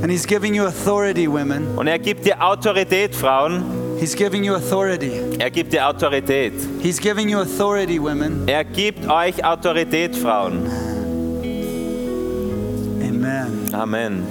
[0.03, 1.67] And he's giving you authority, women.
[1.77, 3.84] Und er gibt dir Autorität, Frauen.
[4.05, 5.39] He's giving you authority.
[5.41, 6.53] Er gibt dir Autorität.
[6.83, 8.47] He's giving you authority, women.
[8.47, 10.69] Er gibt euch Autorität, Frauen.
[13.01, 13.71] Amen.
[13.73, 14.27] Amen.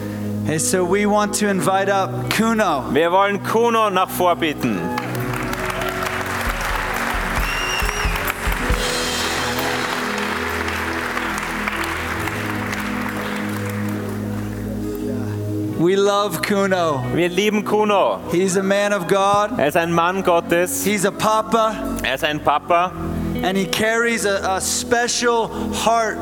[0.46, 2.84] Hey, so we want to invite up Kuno.
[2.92, 4.78] Wir wollen Kuno nach vorbitten.
[15.84, 17.04] We love Kuno.
[17.14, 18.20] Wir lieben Kuno.
[18.32, 19.60] He's a man of God.
[19.60, 20.86] Er ist ein Mann Gottes.
[20.86, 22.92] He's a papa, Er ist ein Papa.
[23.44, 26.18] and he carries a, a special heart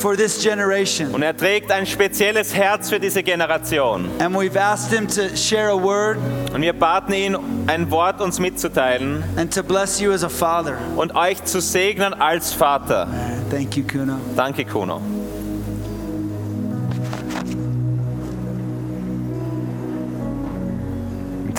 [0.00, 1.12] for this generation.
[1.14, 4.08] Und er trägt ein spezielles Herz für diese Generation.
[4.18, 6.16] And we've asked him to share a word
[6.54, 10.78] Und wir baten ihn, ein Wort uns mitzuteilen and to bless you as a father.
[10.96, 13.06] und euch zu segnen als Vater.
[13.50, 14.14] Thank you, Kuno.
[14.36, 15.02] Danke, Kuno.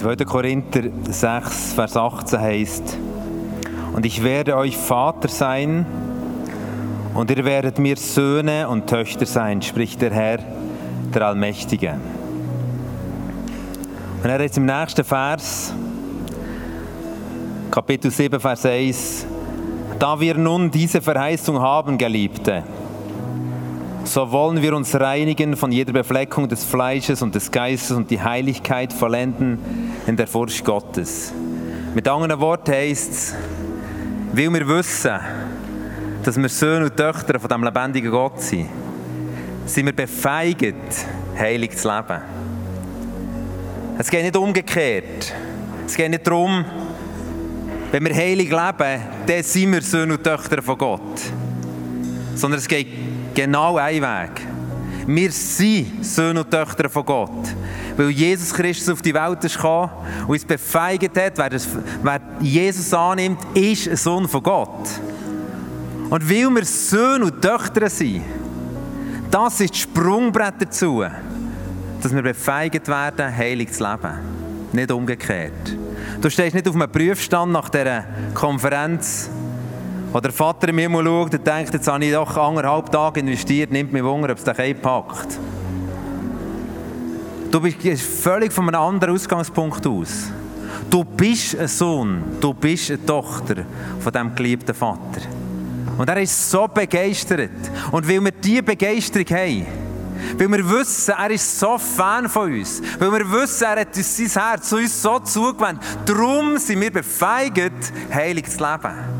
[0.01, 0.15] 2.
[0.25, 2.97] Korinther 6, Vers 18 heißt:
[3.93, 5.85] Und ich werde euch Vater sein,
[7.13, 10.39] und ihr werdet mir Söhne und Töchter sein, spricht der Herr,
[11.13, 11.99] der Allmächtige.
[14.23, 15.71] Und er jetzt im nächsten Vers,
[17.69, 19.27] Kapitel 7, Vers 1,
[19.99, 22.63] da wir nun diese Verheißung haben, Geliebte,
[24.03, 28.21] so wollen wir uns reinigen von jeder Befleckung des Fleisches und des Geistes und die
[28.21, 29.59] Heiligkeit vollenden
[30.07, 31.31] in der Furcht Gottes.
[31.93, 33.35] Mit anderen Worten heisst es,
[34.33, 35.19] weil wir wissen,
[36.23, 38.69] dass wir Söhne und Töchter von dem lebendigen Gott sind,
[39.65, 41.05] sind wir befeigt,
[41.37, 42.21] heilig zu leben.
[43.97, 45.33] Es geht nicht umgekehrt.
[45.85, 46.65] Es geht nicht darum,
[47.91, 51.19] wenn wir heilig leben, dann sind wir Söhne und Töchter von Gott.
[52.35, 52.87] Sondern es geht
[53.33, 54.41] genau ein Weg.
[55.07, 57.55] Wir sind Söhne und Töchter von Gott.
[57.97, 59.91] Weil Jesus Christus auf die Welt gekommen
[60.21, 61.67] und uns befeigt hat, wer, das,
[62.01, 64.87] wer Jesus annimmt, ist ein Sohn von Gott.
[66.09, 68.23] Und weil wir Söhne und Töchter sind,
[69.29, 71.03] das ist das Sprungbrett dazu,
[72.01, 74.19] dass wir befeigt werden, heilig zu leben.
[74.73, 75.77] Nicht umgekehrt.
[76.21, 79.29] Du stehst nicht auf einem Prüfstand nach dieser Konferenz,
[80.11, 83.71] wo der Vater in mir schaut und denkt, jetzt habe ich doch anderthalb Tage investiert,
[83.71, 85.39] nimmt mich Wunder, ob es dich packt.
[87.49, 90.31] Du bist völlig von einem anderen Ausgangspunkt aus.
[90.89, 93.65] Du bist ein Sohn, du bist eine Tochter
[93.99, 95.21] von diesem geliebten Vater.
[95.97, 97.49] Und er ist so begeistert.
[97.91, 99.65] Und weil wir diese Begeisterung haben,
[100.37, 104.17] weil wir wissen, er ist so Fan von uns, weil wir wissen, er hat uns
[104.17, 109.10] sein Herz zu uns so zugewandt, darum sind wir befeigt, heilig zu leben.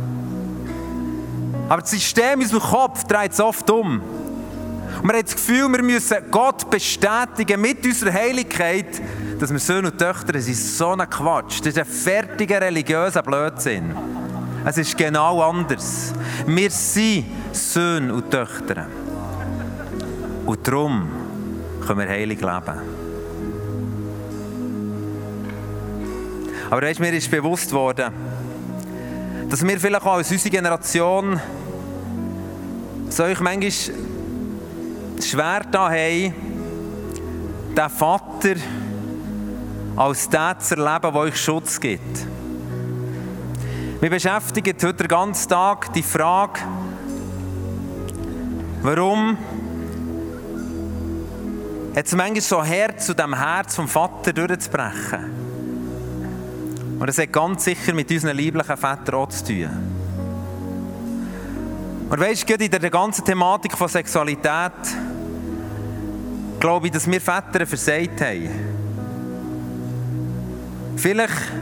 [1.72, 4.02] Aber das System in unserem Kopf dreht es oft um.
[4.02, 9.02] Und wir haben das Gefühl, wir müssen Gott bestätigen mit unserer Heiligkeit,
[9.40, 10.58] dass wir Söhne und Töchter sind.
[10.58, 11.60] So ein Quatsch.
[11.62, 13.96] Das ist ein fertiger religiöser Blödsinn.
[14.66, 16.12] Es ist genau anders.
[16.46, 18.88] Wir sind Söhne und Töchter.
[20.46, 21.08] Und darum
[21.88, 22.82] können wir heilig leben.
[26.70, 28.12] Aber weißt, mir ist bewusst worden,
[29.50, 31.40] dass wir vielleicht auch als unsere Generation
[33.12, 33.72] solch manchmal
[35.22, 36.34] schwer da haben,
[37.78, 38.56] den Vater
[39.96, 42.26] als den zu erleben, der euch Schutz gibt.
[44.00, 46.60] Wir beschäftigen heute den ganzen Tag die Frage,
[48.84, 49.38] Warum
[51.94, 55.30] es manchmal so Herz zu dem Herz vom Vater durchzubrechen?
[57.00, 60.01] Und das hat ganz sicher mit unseren lieblichen Vätern auch zu tun.
[62.12, 64.74] Und weißt du, in der ganzen Thematik von Sexualität,
[66.60, 68.50] glaube ich, dass wir Väter versagt haben.
[70.98, 71.54] Vielleicht,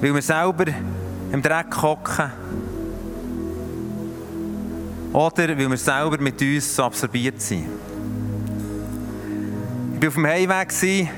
[0.00, 0.66] weil wir selber
[1.32, 2.30] im Dreck hocken.
[5.12, 7.66] Oder weil wir selber mit uns so absorbiert sind.
[9.96, 11.08] Ich war auf dem Heimweg,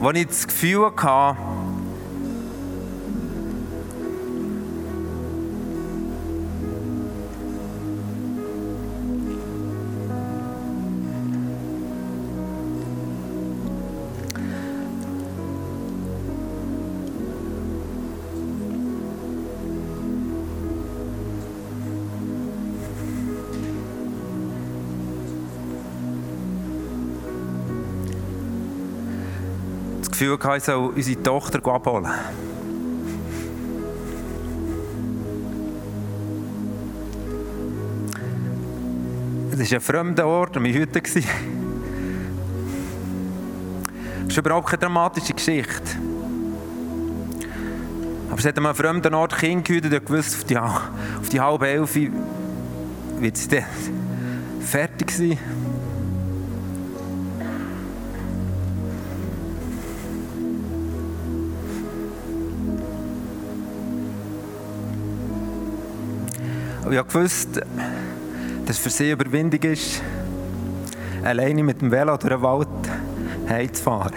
[0.00, 1.38] wo ich das Gefühl hatte,
[30.16, 32.08] Gefühl hatte, ich soll unsere Tochter abholen.
[39.50, 41.02] Es war ein fremder Ort, meine Hütte.
[41.02, 41.26] Es ist
[44.36, 45.98] überhaupt keine dramatische Geschichte.
[48.30, 51.40] Aber es hat an einem fremden Ort Kind gehütet und gewusst, auf die, auf die
[51.40, 53.64] halbe Elf wird sie dann
[54.60, 55.38] fertig sein.
[66.84, 67.64] Und ich wusste,
[68.66, 70.02] dass es für sie Überwindung ist,
[71.22, 72.68] alleine mit dem Velo durch den Wald
[73.48, 74.12] heimzufahren.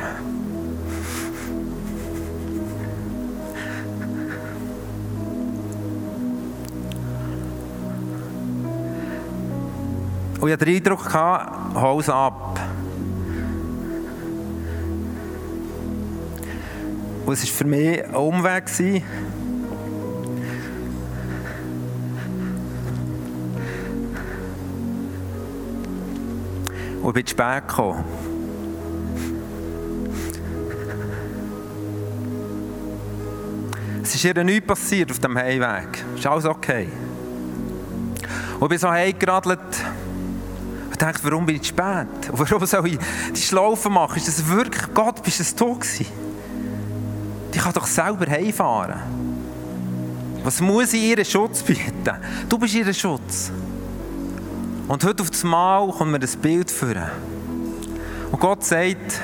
[10.39, 12.59] Und ich hatte den Eindruck, Haus ab.
[17.25, 18.69] Und es war für mich ein Umweg.
[27.07, 28.03] Und ich bin zu spät gekommen.
[34.03, 36.03] Es ist ihr nichts passiert auf dem Heimweg.
[36.17, 36.89] Ist alles okay.
[38.59, 39.59] Und ich bin so heimgeradelt
[40.89, 42.29] und dachte, warum bin ich zu spät?
[42.29, 42.99] Und warum soll ich
[43.33, 44.17] die Schlaufe machen?
[44.17, 46.07] Ist das wirklich, Gott, bist du du gewesen?
[47.53, 48.99] Die kann doch selber heimfahren.
[50.43, 52.17] Was muss ich ihren Schutz bieten?
[52.49, 53.49] Du bist ihren Schutz.
[54.87, 57.09] Und heute auf das Mal kommt mir das Bild führen.
[58.31, 59.19] Und Gott sagt,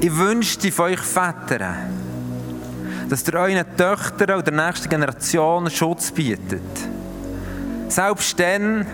[0.00, 1.74] ich wünschte von euch Vätern,
[3.08, 6.60] dass ihr euren Töchtern und der nächsten Generation Schutz bietet.
[7.88, 8.86] Selbst dann,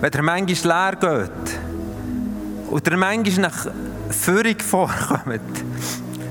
[0.00, 1.58] wenn ihr manchmal leer geht
[2.70, 3.66] und ihr manchmal nach
[4.10, 5.64] Führung vorkommt,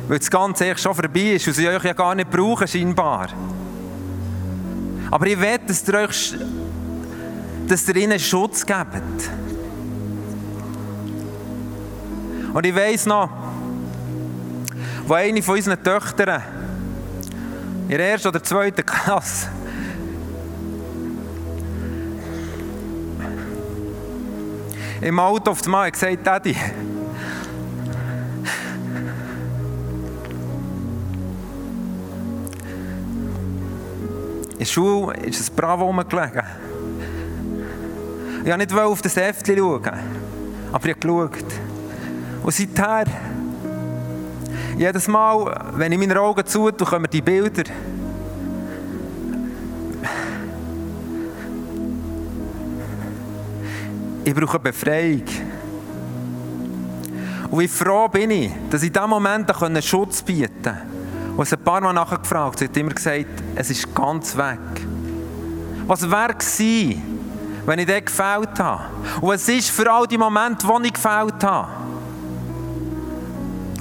[0.07, 3.29] weil das Ganze eigentlich schon vorbei ist und sie euch ja gar nicht brauchen, scheinbar.
[5.09, 6.35] Aber ich will, dass ihr euch
[7.67, 9.29] dass ihr ihnen Schutz gebt.
[12.53, 13.29] Und ich weiss noch,
[15.07, 16.41] wo eine von unseren Töchtern
[17.89, 19.49] in der ersten oder zweiten Klasse
[25.01, 26.55] im Auto auf einmal gesagt Daddy,
[34.51, 36.43] in der Schule ist ein Bravo rumgelegen.
[38.43, 39.89] Ich wollte nicht auf das Heftchen schauen,
[40.73, 41.45] aber ich habe geschaut.
[42.43, 43.05] Und seither,
[44.77, 47.63] jedes Mal, wenn ich meine Augen zutue, kommen die Bilder.
[54.25, 55.23] Ich brauche Befreiung.
[57.49, 60.81] Und wie froh bin ich, dass ich in diesem Moment einen Schutz bieten konnte.
[61.37, 63.25] Und es ein paar Mal nachgefragt, sie hat immer gesagt,
[63.55, 64.59] es ist ganz weg.
[65.87, 67.22] Was wäre gewesen,
[67.65, 68.83] wenn ich dort gefällt habe?
[69.21, 71.69] Und was ist für all die Momente, wo ich gefällt habe?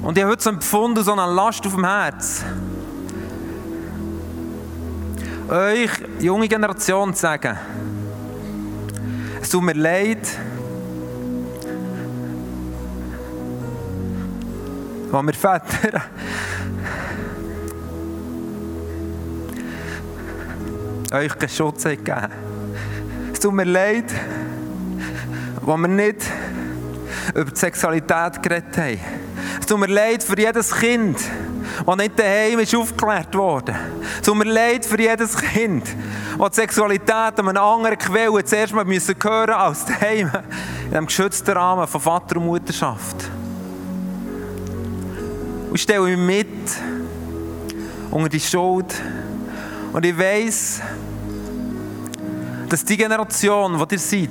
[0.01, 2.43] Und ich habe heute so empfunden, so eine Last auf dem Herz.
[5.49, 7.57] Euch, junge Generation, zu sagen,
[9.41, 10.25] es tut mir leid,
[15.11, 16.01] wo wir Väter
[21.17, 22.52] euch keinen Schutz gegeben Es
[23.43, 24.05] tut mir leid,
[25.61, 26.21] wo wir nicht
[27.35, 28.99] über die Sexualität geredet haben.
[29.59, 31.17] Es tut mir leid für jedes Kind,
[31.85, 33.75] das nicht daheim ist aufgeklärt worden.
[34.15, 35.83] Es tut mir leid für jedes Kind,
[36.39, 40.31] das die Sexualität an einer anderen Quelle zuerst mal müssen hören als daheim,
[40.85, 43.29] in diesem geschützten Rahmen von Vater und Mutterschaft.
[45.69, 46.71] Und stelle mich mit
[48.09, 48.93] unter die Schuld.
[49.91, 50.81] Und ich weiß,
[52.73, 54.29] dass die Generation, die ihr seid,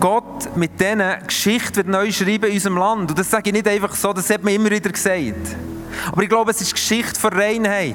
[0.00, 3.10] Gott mit diesen Geschichten wird neu schreiben in unserem Land.
[3.10, 5.54] Und das sage ich nicht einfach so, das hat man immer wieder gesagt.
[6.10, 7.94] Aber ich glaube, es ist Geschichte von Reinheit.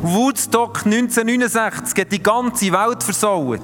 [0.00, 3.60] Woodstock 1969 hat die ganze Welt versaut.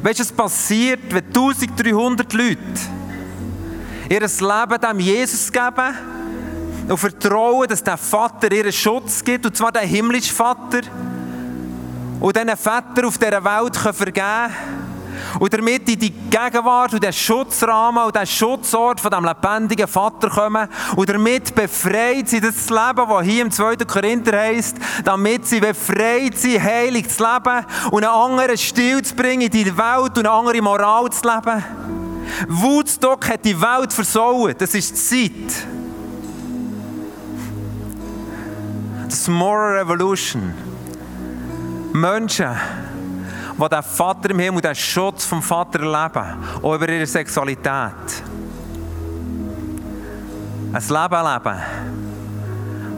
[0.00, 2.58] Weißt du, was passiert, wenn 1300 Leute
[4.08, 5.96] ihr Leben dem Jesus geben
[6.88, 10.82] und vertrauen, dass der Vater ihren Schutz gibt, und zwar der himmlische Vater,
[12.20, 14.84] und diesen Väter auf dieser Welt vergeben können
[15.38, 20.30] und damit in die Gegenwart und den Schutzrahmen und den Schutzort von dem lebendigen Vater
[20.30, 23.76] kommen und damit befreit sie das Leben, das hier im 2.
[23.76, 29.42] Korinther heisst, damit sie befreit sind, heilig zu leben und einen anderen Stil zu bringen
[29.42, 31.64] in die Welt und eine andere Moral zu leben.
[32.48, 34.60] Woodstock hat die Welt versaut.
[34.60, 35.66] Das ist die Zeit.
[39.08, 40.63] Das Moral Revolution.
[41.94, 42.50] Menschen,
[43.56, 47.92] die den Vater im Himmel, den Schutz vom Vater erleben, auch über ihre Sexualität.
[50.72, 51.62] Ein Leben leben,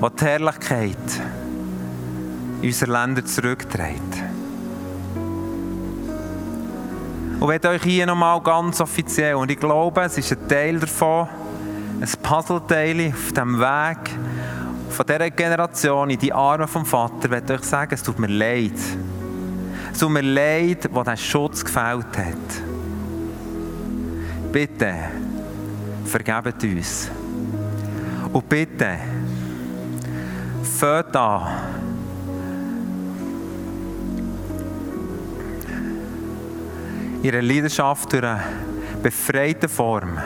[0.01, 0.97] das die Herrlichkeit
[2.62, 4.22] in unsere Länder zurückträgt.
[7.38, 11.28] Und ich euch hier nochmal ganz offiziell, und ich glaube, es ist ein Teil davon,
[12.01, 14.11] ein Puzzleteil auf dem Weg
[14.97, 18.72] von dieser Generation in die Arme vom Vater, ich euch sagen, es tut mir leid.
[19.92, 22.62] Es tut mir leid, wo der Schutz gefällt hat.
[24.51, 24.94] Bitte,
[26.07, 27.11] vergebt uns.
[28.32, 28.97] Und bitte,
[30.62, 31.47] fängt an,
[37.22, 38.42] ihre Leidenschaft durch eine
[39.03, 40.18] befreite Form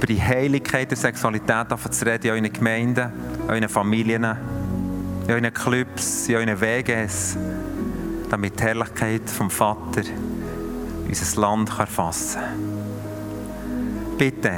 [0.00, 5.52] über die Heiligkeit der Sexualität zu reden in euren Gemeinden, in euren Familien, in euren
[5.52, 7.36] Clubs, in euren WGs,
[8.30, 10.00] damit die Herrlichkeit vom Vater
[11.06, 14.16] unser Land erfassen kann.
[14.16, 14.52] Bitte,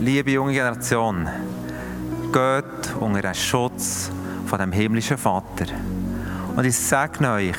[0.00, 1.26] liebe junge Generation,
[2.30, 4.10] geht unter den Schutz
[4.44, 5.64] von dem himmlischen Vater.
[6.54, 7.56] Und ich sage euch,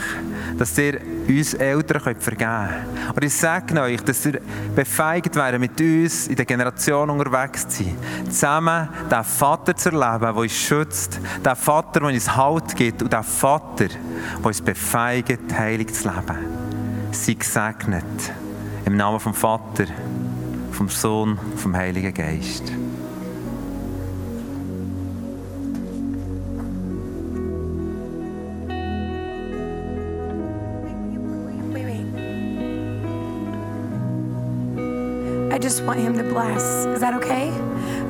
[0.57, 3.15] dass ihr uns Eltern könnt vergeben könnt.
[3.15, 4.41] Und ich sage euch, dass ihr
[4.75, 7.97] befeigt wären, mit uns in der Generation unterwegs zu sein.
[8.29, 11.19] Zusammen den Vater zu erleben, der uns schützt.
[11.45, 13.01] Den Vater, der uns Halt gibt.
[13.01, 16.37] Und den Vater, der uns befeigt, heilig zu leben.
[17.11, 18.03] Sei gesegnet.
[18.85, 19.85] Im Namen vom Vater,
[20.71, 22.71] vom Sohn, vom Heiligen Geist.
[35.99, 36.63] Him to bless.
[36.85, 37.51] Is that okay?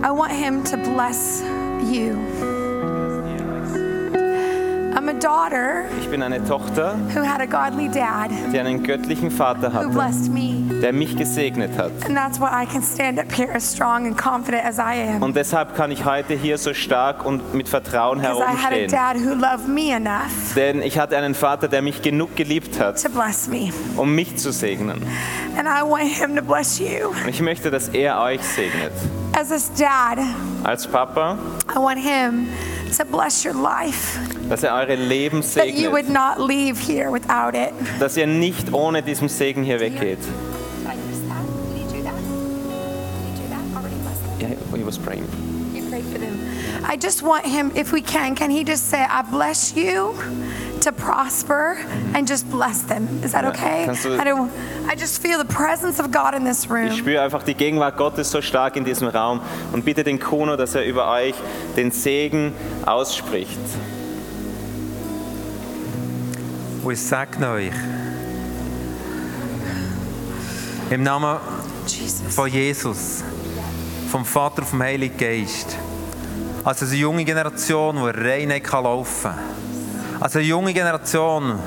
[0.03, 1.41] I want him to bless
[1.91, 2.58] you.
[5.19, 9.77] Daughter Ich bin eine Tochter, who had a godly dad die einen göttlichen Vater who
[9.77, 10.63] hatte, blessed me.
[10.81, 11.91] der mich gesegnet hat.
[12.05, 15.21] And that's why I can stand up here as strong and confident as I am.
[15.23, 18.75] Und deshalb kann ich heute hier so stark und mit Vertrauen Because I had a
[18.75, 18.91] herumstehen.
[18.91, 23.01] dad who loved me enough Denn ich hatte einen Vater, der mich genug geliebt hat,
[23.01, 23.71] to bless me.
[23.97, 25.01] um mich zu segnen.
[25.57, 27.09] And I want him to bless you.
[27.23, 28.91] Und ich möchte, dass er euch segnet.
[29.39, 30.17] As his dad,
[30.63, 31.37] Als Papa,
[31.73, 32.47] I want him
[32.97, 34.19] to bless your life.
[34.49, 37.73] dass er eure Leben That you would not leave here without it.
[37.99, 40.19] Dass ihr nicht ohne diesen Segen hier weggeht.
[40.19, 40.27] Did
[40.85, 41.43] I miss that?
[41.75, 42.15] You do that?
[42.15, 43.77] Did you do that?
[43.77, 44.49] Already blessed them.
[44.71, 45.25] Yeah, he was praying.
[45.73, 46.37] You prayed for them.
[46.87, 50.15] I just want him, if we can, can he just say, I bless you
[50.81, 51.77] to prosper
[52.13, 53.07] and just bless them?
[53.23, 53.87] Is that okay?
[53.87, 54.51] I, don't,
[54.87, 56.91] I just feel the presence of God in this Ich room.
[56.91, 59.41] spüre einfach die Gegenwart Gottes so stark in diesem Raum
[59.73, 61.35] und bitte den Kuno, dass er über euch
[61.75, 62.53] den Segen
[62.85, 63.59] ausspricht.
[66.83, 67.71] Und ich sage euch,
[70.89, 71.37] im Namen
[71.85, 72.33] Jesus.
[72.33, 73.23] von Jesus,
[74.11, 75.77] vom Vater und vom Heiligen Geist,
[76.63, 79.39] als eine junge Generation, die Reinheit kann laufen kann,
[80.19, 81.57] als eine junge Generation,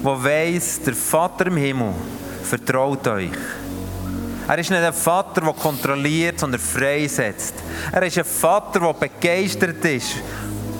[0.00, 1.92] die weiss, der Vater im Himmel
[2.42, 3.30] vertraut euch.
[4.46, 7.54] Er ist nicht ein Vater, der kontrolliert, sondern freisetzt.
[7.92, 10.16] Er ist ein Vater, der begeistert ist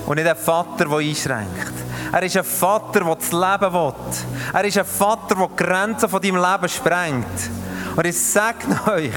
[0.07, 1.72] und nicht ein Vater, der einschränkt.
[2.12, 3.94] Er ist ein Vater, der das Leben will.
[4.52, 7.50] Er ist ein Vater, der die Grenzen von deinem Leben sprengt.
[7.97, 9.12] Und ich segne euch,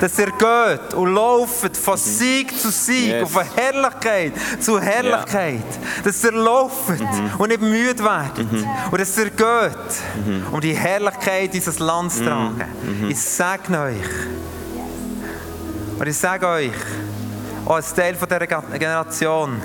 [0.00, 3.22] dass ihr geht und lauft von Sieg zu Sieg Yes.
[3.22, 5.64] und von Herrlichkeit zu Herrlichkeit.
[6.04, 6.90] Dass ihr lauft
[7.38, 8.46] und nicht müde werdet.
[8.90, 12.64] Und dass ihr geht, um die Herrlichkeit dieses Landes zu tragen.
[13.08, 13.96] Ich segne euch.
[15.98, 16.70] Und ich sage euch,
[17.66, 19.60] auch als Teil von dieser Generation,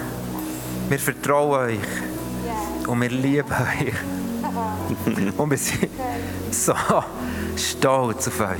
[0.89, 3.93] wir vertrauen euch und wir lieben euch.
[5.37, 5.89] Und wir sind
[6.51, 6.73] so
[7.57, 8.59] stolz auf euch.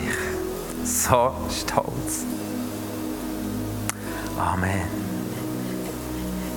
[0.84, 2.26] So stolz.
[4.40, 4.88] Amen.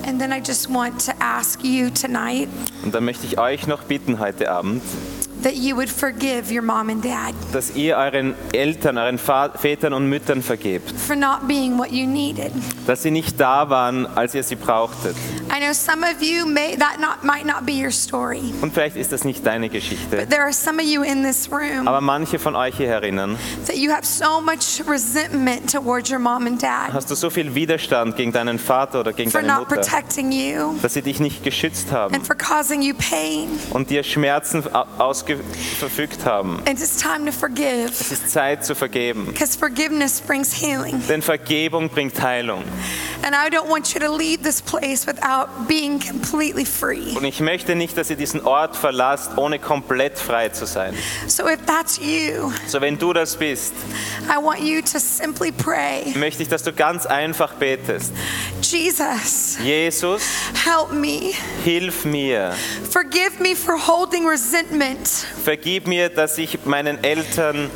[0.07, 2.49] And then I just want to ask you tonight
[2.83, 4.81] Und dann möchte ich euch noch bitten heute Abend,
[5.43, 10.09] that you would forgive your mom and dad dass ihr euren Eltern, euren Vätern und
[10.09, 12.51] Müttern vergebt, for not being what you needed.
[12.87, 15.15] dass sie nicht da waren, als ihr sie brauchtet.
[15.51, 18.53] I know some of you may that not might not be your story.
[18.61, 21.49] Und vielleicht ist das nicht deine Geschichte, But there are some of you in this
[21.51, 26.19] room aber manche von euch hier herinnen, that you have so much resentment towards your
[26.19, 29.53] mom and dad hast du so viel Widerstand gegen deinen Vater oder gegen for deine
[29.59, 33.49] not protecting you dass sie dich nicht geschützt haben and for causing you pain.
[33.71, 36.59] und dir Schmerzen au- ausgefügt haben.
[36.67, 41.01] And it's time to forgive Es ist Zeit zu vergeben, because forgiveness brings healing.
[41.07, 42.63] denn Vergebung bringt Heilung.
[43.23, 47.15] And I don't want you to leave this place without being completely free.
[47.15, 50.93] Und ich möchte nicht, dass ihr diesen Ort verlasst, ohne komplett frei zu sein.
[51.27, 53.73] So if that's you, So wenn du das bist,
[54.27, 58.11] I want you to simply pray, möchte ich, dass du ganz einfach betest.
[58.61, 60.23] Jesus, Jesus,
[60.65, 61.33] help me.
[61.63, 62.53] hilf mir.
[62.89, 65.07] Forgive me for holding resentment
[65.43, 67.69] Vergib mir, dass ich meinen Eltern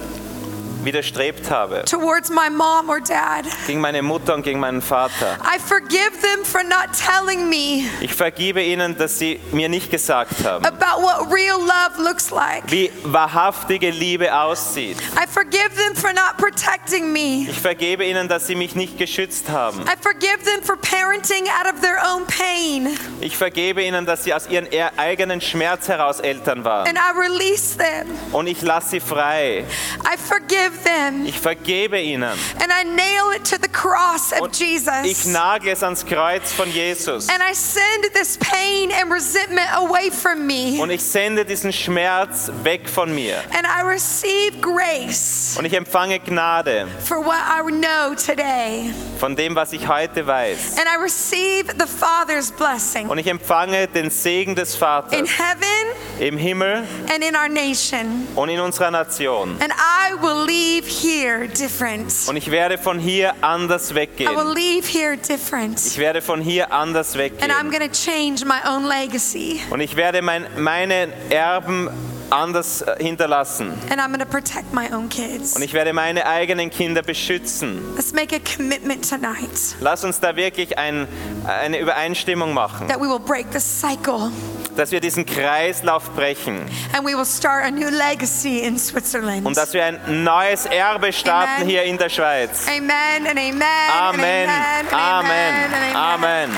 [0.85, 1.83] widerstrebt habe.
[1.85, 3.45] towards my mom or dad.
[3.67, 5.37] Gegen meine Mutter und gegen meinen Vater.
[5.43, 10.43] I forgive them for not telling me Ich vergebe ihnen, dass sie mir nicht gesagt
[10.45, 12.63] haben, about what real love looks like.
[12.71, 14.97] wie wahrhaftige Liebe aussieht.
[15.15, 17.47] I forgive them for not protecting me.
[17.49, 19.81] Ich vergebe ihnen, dass sie mich nicht geschützt haben.
[19.81, 22.97] I forgive them for parenting out of their own pain.
[23.21, 26.87] Ich vergebe ihnen, dass sie aus ihrem eher eigenen Schmerz heraus Eltern waren.
[26.87, 28.07] And I release them.
[28.31, 29.65] Und ich lasse sie frei.
[30.03, 31.25] I forgive them.
[31.25, 32.23] Ich vergebe ihnen.
[32.23, 35.25] And I nail it to the cross of Und ich Jesus.
[35.27, 37.29] nagle es ans Kreuz von Jesus.
[37.29, 40.79] And I send this pain and resentment away from me.
[40.81, 43.37] Und ich sende diesen Schmerz weg von mir.
[43.55, 48.93] And I receive grace Und ich empfange Gnade for what I know today.
[49.19, 50.77] von dem, was ich heute weiß.
[50.77, 54.75] And I receive the Father's blessing Und ich empfange den Segen des
[55.11, 58.27] in heaven im Himmel and in our nation.
[58.35, 59.57] und in unserer Nation.
[59.61, 62.13] And I will leave here different.
[62.27, 64.53] Und ich werde von hier anders I will weggehen.
[64.53, 65.79] leave here different.
[65.85, 67.71] Ich werde von hier anders And I'm weggehen.
[67.71, 69.61] going to change my own legacy.
[69.69, 71.89] Und ich werde mein, meine Erben
[72.29, 73.73] anders äh, hinterlassen.
[73.89, 75.55] And I'm going to protect my own kids.
[75.55, 77.95] Und ich werde meine eigenen Kinder beschützen.
[77.95, 81.07] Let's make a commitment tonight Lass uns da wirklich ein,
[81.45, 84.31] eine Übereinstimmung machen, that we will break the cycle
[84.75, 89.45] dass wir diesen Kreislauf brechen and we will start a new legacy in Switzerland.
[89.45, 91.67] und dass wir ein neues Erbe starten Amen.
[91.67, 92.67] hier in der Schweiz.
[92.67, 93.61] Amen and amen.
[93.61, 94.49] and Amen.
[94.49, 95.53] amen, and Amen.
[95.85, 96.49] and Amen.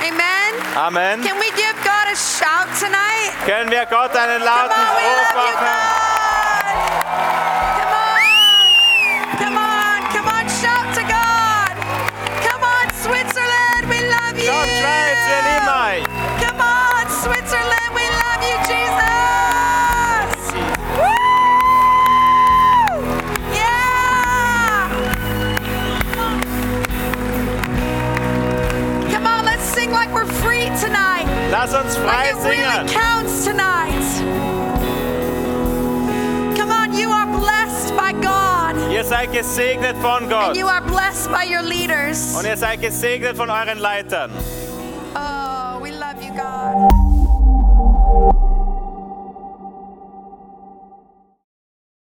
[0.00, 0.56] Amen.
[0.76, 1.22] Amen.
[1.22, 3.32] Can we give God a shout tonight?
[3.46, 6.07] Können wir Gott einen lauten Ruf machen?
[31.60, 34.04] Lass uns frei Like it really counts tonight.
[36.56, 38.76] Come on, you are blessed by God.
[38.92, 42.36] Ihr seid gesegnet von Gott And you are blessed by your leaders.
[42.38, 44.30] und ihr seid gesegnet von euren Leitern.